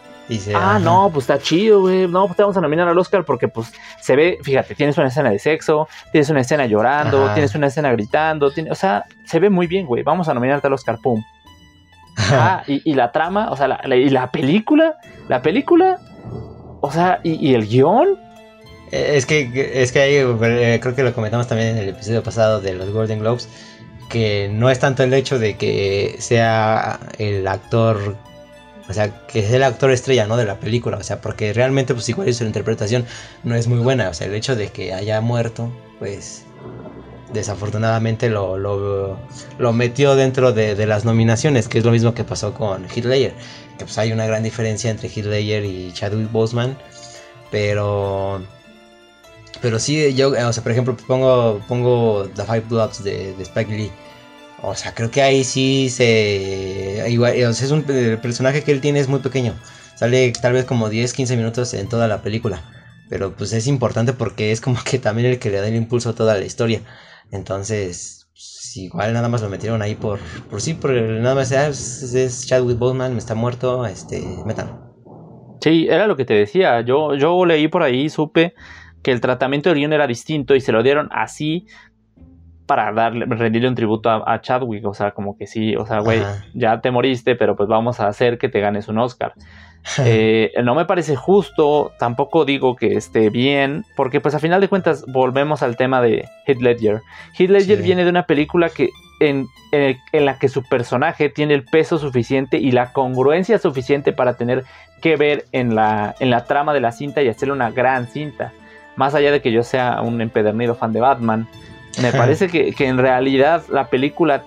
[0.54, 0.80] Ah, ajá.
[0.80, 2.08] no, pues está chido, güey.
[2.08, 3.72] No, pues te vamos a nominar al Oscar porque pues
[4.02, 7.34] se ve, fíjate, tienes una escena de sexo, tienes una escena llorando, Ajá.
[7.34, 10.04] tienes una escena gritando, tiene- o sea, se ve muy bien, güey.
[10.04, 11.24] Vamos a nominarte al Oscar, pum.
[12.18, 14.98] Ah, y, y la trama, o sea, la, la- y la película,
[15.30, 15.98] la película,
[16.82, 18.20] o sea, y, y el guion,
[18.92, 22.24] Eh, Es que, es que ahí eh, creo que lo comentamos también en el episodio
[22.24, 23.48] pasado de los Golden Globes.
[24.10, 28.16] que no es tanto el hecho de que sea el actor,
[28.90, 30.38] o sea, que es el actor estrella, ¿no?
[30.38, 33.06] De la película, o sea, porque realmente pues igual su interpretación
[33.44, 36.44] no es muy buena, o sea, el hecho de que haya muerto, pues
[37.34, 42.54] desafortunadamente lo, lo, metió dentro de, de, las nominaciones, que es lo mismo que pasó
[42.54, 43.34] con Hitler,
[43.78, 46.78] que pues hay una gran diferencia entre Hitler y Chadwick Boseman,
[47.52, 48.42] pero
[49.62, 53.72] pero sí, yo, o sea, por ejemplo, pongo, pongo The Five Bloods de, de Spike
[53.72, 53.92] Lee.
[54.62, 57.06] O sea, creo que ahí sí se.
[57.10, 59.54] Igual, es un el personaje que él tiene es muy pequeño.
[59.96, 62.62] Sale tal vez como 10, 15 minutos en toda la película.
[63.10, 66.10] Pero pues es importante porque es como que también el que le da el impulso
[66.10, 66.82] a toda la historia.
[67.32, 71.68] Entonces, pues, igual nada más lo metieron ahí por, por sí, por nada más ah,
[71.68, 74.88] es, es Chadwick Boseman, está muerto, este, métanlo.
[75.62, 76.82] Sí, era lo que te decía.
[76.82, 78.54] Yo, yo leí por ahí, supe
[79.04, 81.66] que el tratamiento del guion era distinto y se lo dieron así
[82.68, 84.86] para darle, rendirle un tributo a, a Chadwick.
[84.86, 86.22] O sea, como que sí, o sea, güey,
[86.54, 89.34] ya te moriste, pero pues vamos a hacer que te ganes un Oscar.
[90.00, 94.68] eh, no me parece justo, tampoco digo que esté bien, porque pues a final de
[94.68, 97.02] cuentas volvemos al tema de Heath Ledger.
[97.38, 97.84] Heath Ledger sí.
[97.84, 98.90] viene de una película que
[99.20, 104.14] en, en, en, la que su personaje tiene el peso suficiente y la congruencia suficiente
[104.14, 104.66] para tener
[105.02, 108.52] que ver en la, en la trama de la cinta y hacerle una gran cinta.
[108.96, 111.48] Más allá de que yo sea un empedernido fan de Batman,
[112.02, 114.44] me parece que, que en realidad la película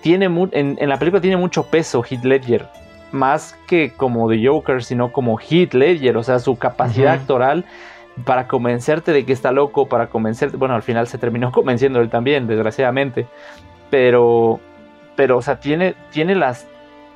[0.00, 2.66] tiene en, en, la película tiene mucho peso Heath Ledger
[3.12, 7.20] más que como The Joker sino como Heath Ledger o sea su capacidad uh -huh.
[7.20, 7.64] actoral
[8.24, 12.10] para convencerte de que está loco para convencerte bueno al final se terminó convenciendo él
[12.10, 13.26] también desgraciadamente
[13.90, 14.60] pero
[15.16, 16.66] pero o sea tiene tiene las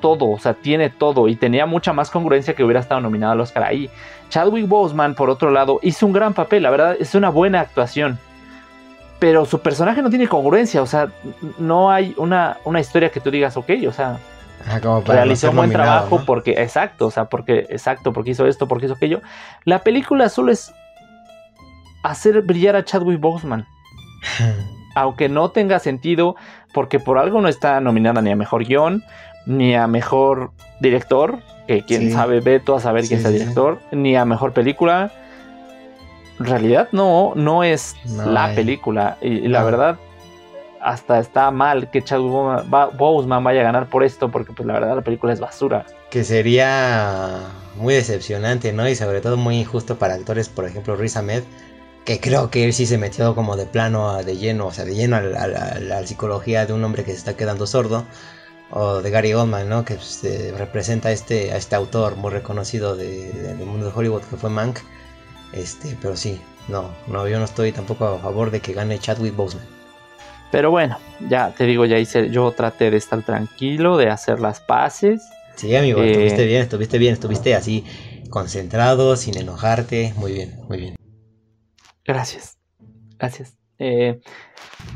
[0.01, 3.41] todo, o sea, tiene todo y tenía mucha más congruencia que hubiera estado nominado al
[3.41, 3.89] Oscar ahí.
[4.29, 8.19] Chadwick Boseman, por otro lado, hizo un gran papel, la verdad, es una buena actuación.
[9.21, 11.13] Pero su personaje no tiene congruencia, o sea,
[11.59, 14.19] no hay una, una historia que tú digas, ok, o sea,
[14.67, 16.25] ah, como para realizó no un buen nominado, trabajo ¿no?
[16.25, 19.21] porque, exacto, o sea, porque, exacto, porque hizo esto, porque hizo aquello.
[19.65, 20.73] La película solo es
[22.03, 23.67] hacer brillar a Chadwick Boseman.
[24.97, 26.35] Aunque no tenga sentido,
[26.73, 29.05] porque por algo no está nominada ni a mejor guion,
[29.47, 32.13] ni a mejor director, que quién sí.
[32.13, 33.97] sabe, Beto a saber sí, quién es el director, sí.
[33.97, 35.13] ni a mejor película.
[36.41, 38.57] En realidad no, no es no la hay.
[38.57, 39.19] película.
[39.21, 39.49] Y, y no.
[39.49, 39.99] la verdad,
[40.81, 42.67] hasta está mal que Chadwick
[42.97, 45.87] Boseman vaya a ganar por esto, porque pues la verdad la película es basura.
[46.11, 47.39] Que sería
[47.77, 48.89] muy decepcionante, ¿no?
[48.89, 51.45] Y sobre todo muy injusto para actores, por ejemplo, Riz Ahmed,
[52.05, 54.95] que creo que él sí se metió como de plano, de lleno, o sea, de
[54.95, 58.07] lleno a la, a a psicología de un hombre que se está quedando sordo
[58.71, 59.85] o de Gary Oldman, ¿no?
[59.85, 63.87] Que pues, eh, representa a este, a este autor muy reconocido de, de, del mundo
[63.87, 64.79] de Hollywood que fue Mank.
[65.53, 69.35] Este, pero sí, no, no, yo no estoy tampoco a favor de que gane Chadwick
[69.35, 69.67] Boseman.
[70.51, 70.99] Pero bueno,
[71.29, 75.23] ya te digo, ya hice, yo traté de estar tranquilo, de hacer las paces.
[75.55, 77.85] Sí, amigo, eh, estuviste bien, estuviste bien, estuviste así
[78.31, 80.97] concentrado, sin enojarte, muy bien, muy bien.
[82.05, 82.59] Gracias,
[83.19, 83.57] gracias.
[83.79, 84.21] Eh,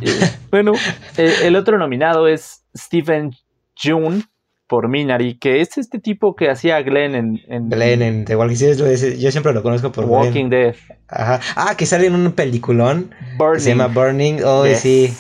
[0.01, 0.73] eh, bueno,
[1.17, 3.33] el otro nominado es Stephen
[3.81, 4.23] June
[4.67, 8.57] por Minari, que es este tipo que hacía Glenn en, en Glenn en The Walking
[8.57, 10.49] Dead, yo siempre lo conozco por Walking.
[10.49, 10.75] Dead.
[11.09, 11.41] Ajá.
[11.57, 13.55] Ah, que sale en un peliculón Burning.
[13.55, 14.43] que se llama Burning.
[14.45, 14.81] Oh, yes.
[14.81, 15.15] sí.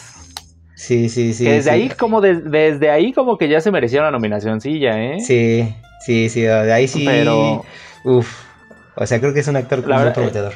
[0.76, 1.44] Sí, sí, sí.
[1.44, 1.76] Que desde sí.
[1.76, 5.20] ahí como de, desde ahí como que ya se merecía una nominación silla, ¿eh?
[5.20, 5.72] Sí,
[6.04, 7.04] sí, sí, de ahí sí.
[7.06, 7.64] Pero
[8.04, 8.44] uf.
[8.96, 10.52] O sea, creo que es un actor muy verdad, prometedor.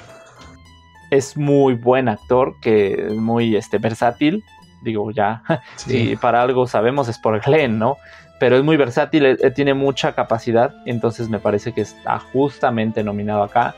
[1.11, 4.43] Es muy buen actor, que es muy este versátil
[4.83, 5.43] digo ya,
[5.77, 6.13] sí.
[6.13, 7.97] y para algo sabemos es por Glenn, ¿no?
[8.39, 13.43] Pero es muy versátil, eh, tiene mucha capacidad, entonces me parece que está justamente nominado
[13.43, 13.75] acá.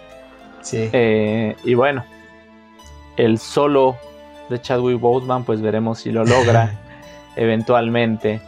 [0.60, 0.90] Sí.
[0.92, 2.04] Eh, y bueno,
[3.16, 3.96] el solo
[4.50, 6.78] de Chadwick Boseman, pues veremos si lo logra
[7.36, 8.40] eventualmente.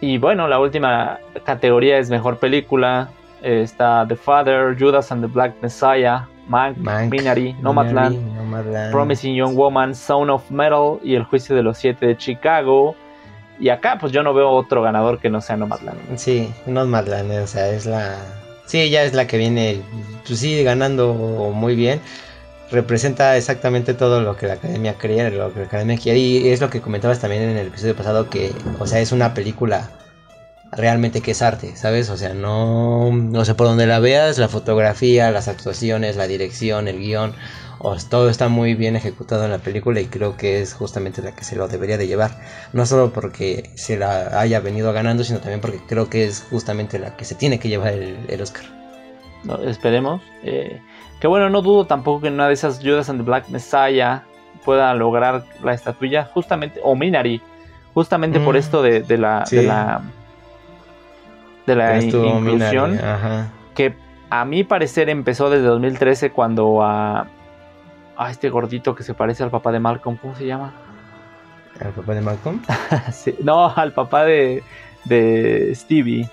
[0.00, 3.10] Y bueno, la última categoría es mejor película.
[3.42, 9.36] Eh, está The Father, Judas and the Black Messiah, Mank, Mank Minari, Nomadland, Nomadland, Promising
[9.36, 12.96] Young Woman, Sound of Metal y El Juicio de los Siete de Chicago.
[13.60, 16.16] Y acá, pues yo no veo otro ganador que no sea Nomadland.
[16.16, 18.16] Sí, Nomadland, o sea, es la.
[18.66, 19.80] Sí, ella es la que viene,
[20.26, 22.00] pues sí, ganando muy bien.
[22.70, 26.18] Representa exactamente todo lo que la academia quería, lo que la academia quiere.
[26.18, 29.34] Y es lo que comentabas también en el episodio pasado: que, o sea, es una
[29.34, 29.90] película
[30.72, 32.08] realmente que es arte, ¿sabes?
[32.08, 36.88] O sea, no, no sé por dónde la veas, la fotografía, las actuaciones, la dirección,
[36.88, 37.34] el guion,
[37.84, 41.32] o todo está muy bien ejecutado en la película y creo que es justamente la
[41.34, 42.30] que se lo debería de llevar.
[42.72, 46.98] No solo porque se la haya venido ganando, sino también porque creo que es justamente
[46.98, 48.64] la que se tiene que llevar el, el Oscar.
[49.44, 50.22] No, esperemos.
[50.44, 50.80] Eh,
[51.20, 54.22] que bueno, no dudo tampoco que una de esas Judas and the Black Messiah
[54.64, 57.42] pueda lograr la estatuilla, justamente, o Minari
[57.94, 58.58] justamente por Mm.
[58.58, 59.56] esto de, de la, Sí.
[59.56, 60.02] de la
[61.66, 63.48] de la in- inclusión, Minari, Ajá.
[63.74, 63.94] que
[64.30, 67.26] a mi parecer empezó desde 2013 cuando a,
[68.26, 70.72] a este gordito que se parece al papá de Malcolm, ¿cómo se llama?
[71.80, 72.60] ¿Al papá de Malcolm?
[73.12, 74.62] Sí, no, al papá de,
[75.04, 76.28] de Stevie.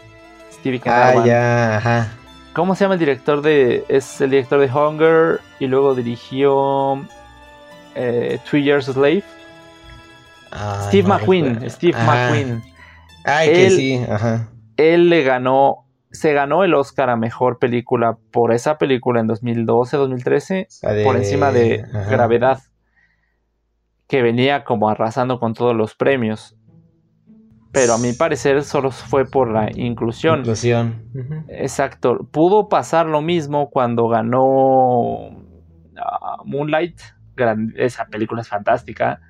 [0.51, 1.25] Stevie ah, Canarvan.
[1.25, 2.07] ya, ajá.
[2.53, 3.85] ¿Cómo se llama el director de...
[3.87, 7.05] Es el director de Hunger y luego dirigió
[7.95, 9.23] eh, Three Years a Slave.
[10.51, 11.45] Ah, Steve no McQueen.
[11.45, 11.69] recuerdo.
[11.69, 11.97] Steve.
[12.03, 12.63] McQueen.
[13.23, 14.47] Ay, que sí, ajá.
[14.77, 15.85] Él le ganó...
[16.11, 21.15] Se ganó el Oscar a Mejor Película por esa película en 2012-2013 La de- por
[21.15, 22.09] encima de ajá.
[22.09, 22.59] Gravedad,
[24.07, 26.55] que venía como arrasando con todos los premios.
[27.71, 30.41] Pero a mi parecer solo fue por la inclusión.
[31.49, 32.27] Exacto.
[32.31, 35.29] Pudo pasar lo mismo cuando ganó
[35.95, 36.99] ah, Moonlight.
[37.35, 39.21] Gran- esa película es fantástica.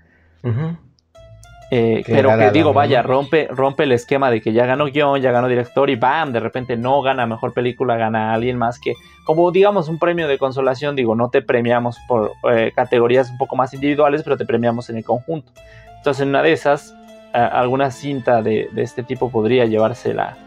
[1.71, 5.31] Eh, pero que digo, vaya, rompe, rompe el esquema de que ya ganó guion, ya
[5.31, 6.31] ganó director y ¡bam!
[6.31, 8.93] De repente no gana mejor película, gana alguien más que,
[9.23, 10.95] como digamos, un premio de consolación.
[10.95, 14.97] Digo, no te premiamos por eh, categorías un poco más individuales, pero te premiamos en
[14.97, 15.51] el conjunto.
[15.97, 16.95] Entonces, en una de esas,
[17.33, 20.37] alguna cinta de, de este tipo podría llevarse la,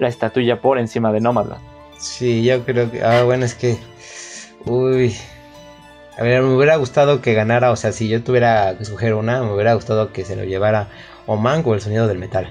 [0.00, 1.62] la estatuilla por encima de Nomadland.
[1.98, 3.04] Sí, yo creo que.
[3.04, 3.76] Ah, bueno, es que.
[4.64, 5.14] Uy.
[6.18, 7.70] A ver, me hubiera gustado que ganara.
[7.70, 10.88] O sea, si yo tuviera que escoger una, me hubiera gustado que se lo llevara
[11.26, 12.48] o Mango o el sonido del metal.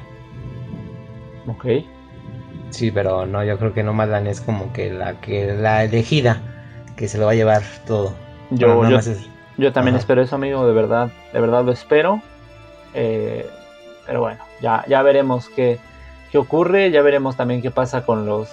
[1.47, 1.65] Ok.
[2.69, 6.41] Sí, pero no, yo creo que Nomadland es como que la que la elegida
[6.95, 8.13] que se lo va a llevar todo.
[8.51, 10.01] Yo, Bueno, nada yo, más es- yo también Ajá.
[10.01, 12.21] espero eso, amigo, de verdad, de verdad lo espero.
[12.93, 13.47] Eh,
[14.05, 15.79] pero bueno, ya, ya veremos qué,
[16.31, 18.49] qué ocurre, ya veremos también qué pasa con los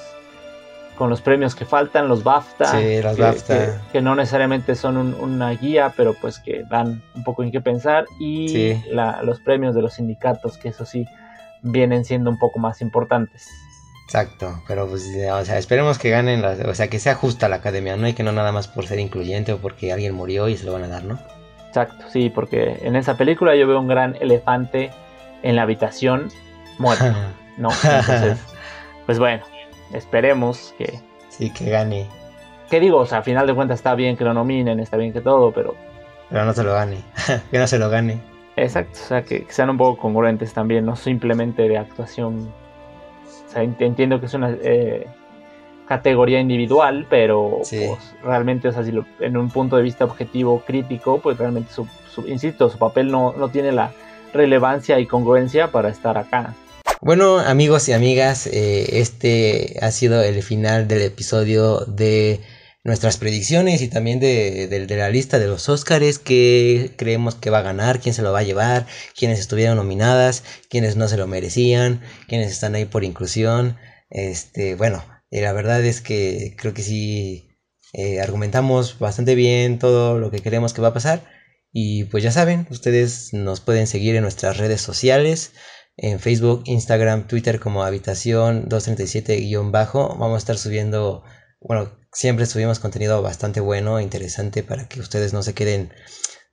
[1.03, 3.55] con los premios que faltan, los BAFTA, Sí, los que, BAFTA.
[3.59, 7.51] que- que no necesariamente son un- una guía, pero pues que dan un poco en
[7.51, 8.85] qué pensar, y Sí.
[8.89, 11.05] la- los premios de los sindicatos, que eso sí
[11.63, 13.49] vienen siendo un poco más importantes.
[14.05, 17.57] Exacto, pero pues, o sea, esperemos que ganen, las- o sea, que sea justa la
[17.57, 20.57] academia, no hay que no nada más por ser incluyente o porque alguien murió y
[20.57, 21.19] se lo van a dar, ¿no?
[21.67, 24.93] Exacto, sí, porque en esa película yo veo un gran elefante
[25.43, 26.29] en la habitación
[26.79, 27.07] muerto,
[27.57, 27.71] ¿no?
[27.73, 28.39] Entonces,
[29.07, 29.43] pues bueno,
[29.93, 31.01] esperemos que...
[31.29, 32.07] sí, que gane,
[32.71, 32.99] ¿Qué digo?
[32.99, 35.53] O sea, a final de cuentas está bien que lo nominen, está bien que todo,
[35.53, 35.75] pero...
[36.31, 36.99] pero no se lo gane,
[37.51, 38.19] que no se lo gane.
[38.57, 42.51] Exacto, o sea, que, que sean un poco congruentes también, no simplemente de actuación.
[43.47, 45.07] O sea, ent- entiendo que es una eh,
[45.87, 47.85] categoría individual, pero Sí.
[47.89, 51.71] pues, realmente, o sea, si lo- en un punto de vista objetivo, crítico, pues realmente,
[51.73, 53.91] su, su- insisto, su papel no, no tiene la
[54.33, 56.55] relevancia y congruencia para estar acá.
[57.03, 62.41] Bueno, amigos y amigas, eh, este ha sido el final del episodio de
[62.85, 67.59] nuestras predicciones y también de, de- la lista de los Óscares que creemos que va
[67.59, 68.87] a ganar, quién se lo va a llevar,
[69.19, 73.77] quiénes estuvieron nominadas, quiénes no se lo merecían, quiénes están ahí por inclusión.
[74.11, 77.49] Este, bueno, eh, la verdad es que creo que sí
[77.93, 81.25] eh, argumentamos bastante bien todo lo que queremos que va a pasar.
[81.73, 85.53] Y pues ya saben, ustedes nos pueden seguir en nuestras redes sociales
[86.03, 90.17] en Facebook, Instagram, Twitter como Habitación 237-bajo.
[90.19, 91.23] Vamos a estar subiendo,
[91.61, 95.93] bueno, siempre subimos contenido bastante bueno, interesante para que ustedes no se queden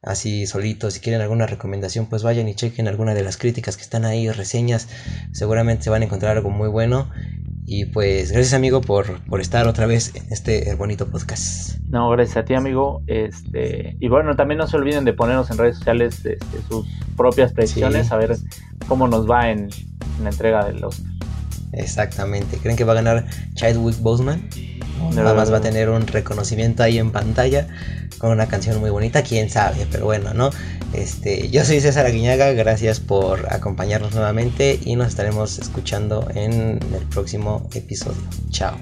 [0.04, 0.93] así solitos.
[0.93, 4.30] Si quieren alguna recomendación, pues vayan y chequen alguna de las críticas que están ahí,
[4.30, 4.88] reseñas.
[5.34, 7.10] Seguramente se van a encontrar algo muy bueno.
[7.72, 11.78] Y pues gracias amigo por, por estar otra vez en este bonito podcast.
[11.88, 13.04] No, gracias a ti, amigo.
[13.06, 17.54] Este, y bueno, también no se olviden de ponernos en redes sociales este, sus propias
[17.54, 18.14] predicciones, Sí.
[18.14, 18.38] a ver
[18.88, 19.70] cómo nos va en,
[20.18, 21.00] en la entrega de los
[21.74, 22.58] Exactamente.
[22.58, 24.50] ¿Creen que va a ganar Chadwick Boseman?
[24.98, 27.68] No, Nada más va a tener un reconocimiento ahí en pantalla
[28.18, 30.50] con una canción muy bonita, quién sabe, pero bueno, ¿no?
[30.94, 37.06] Este, yo soy César Aguiñaga, gracias por acompañarnos nuevamente y nos estaremos escuchando en el
[37.10, 38.22] próximo episodio.
[38.50, 38.78] Chao.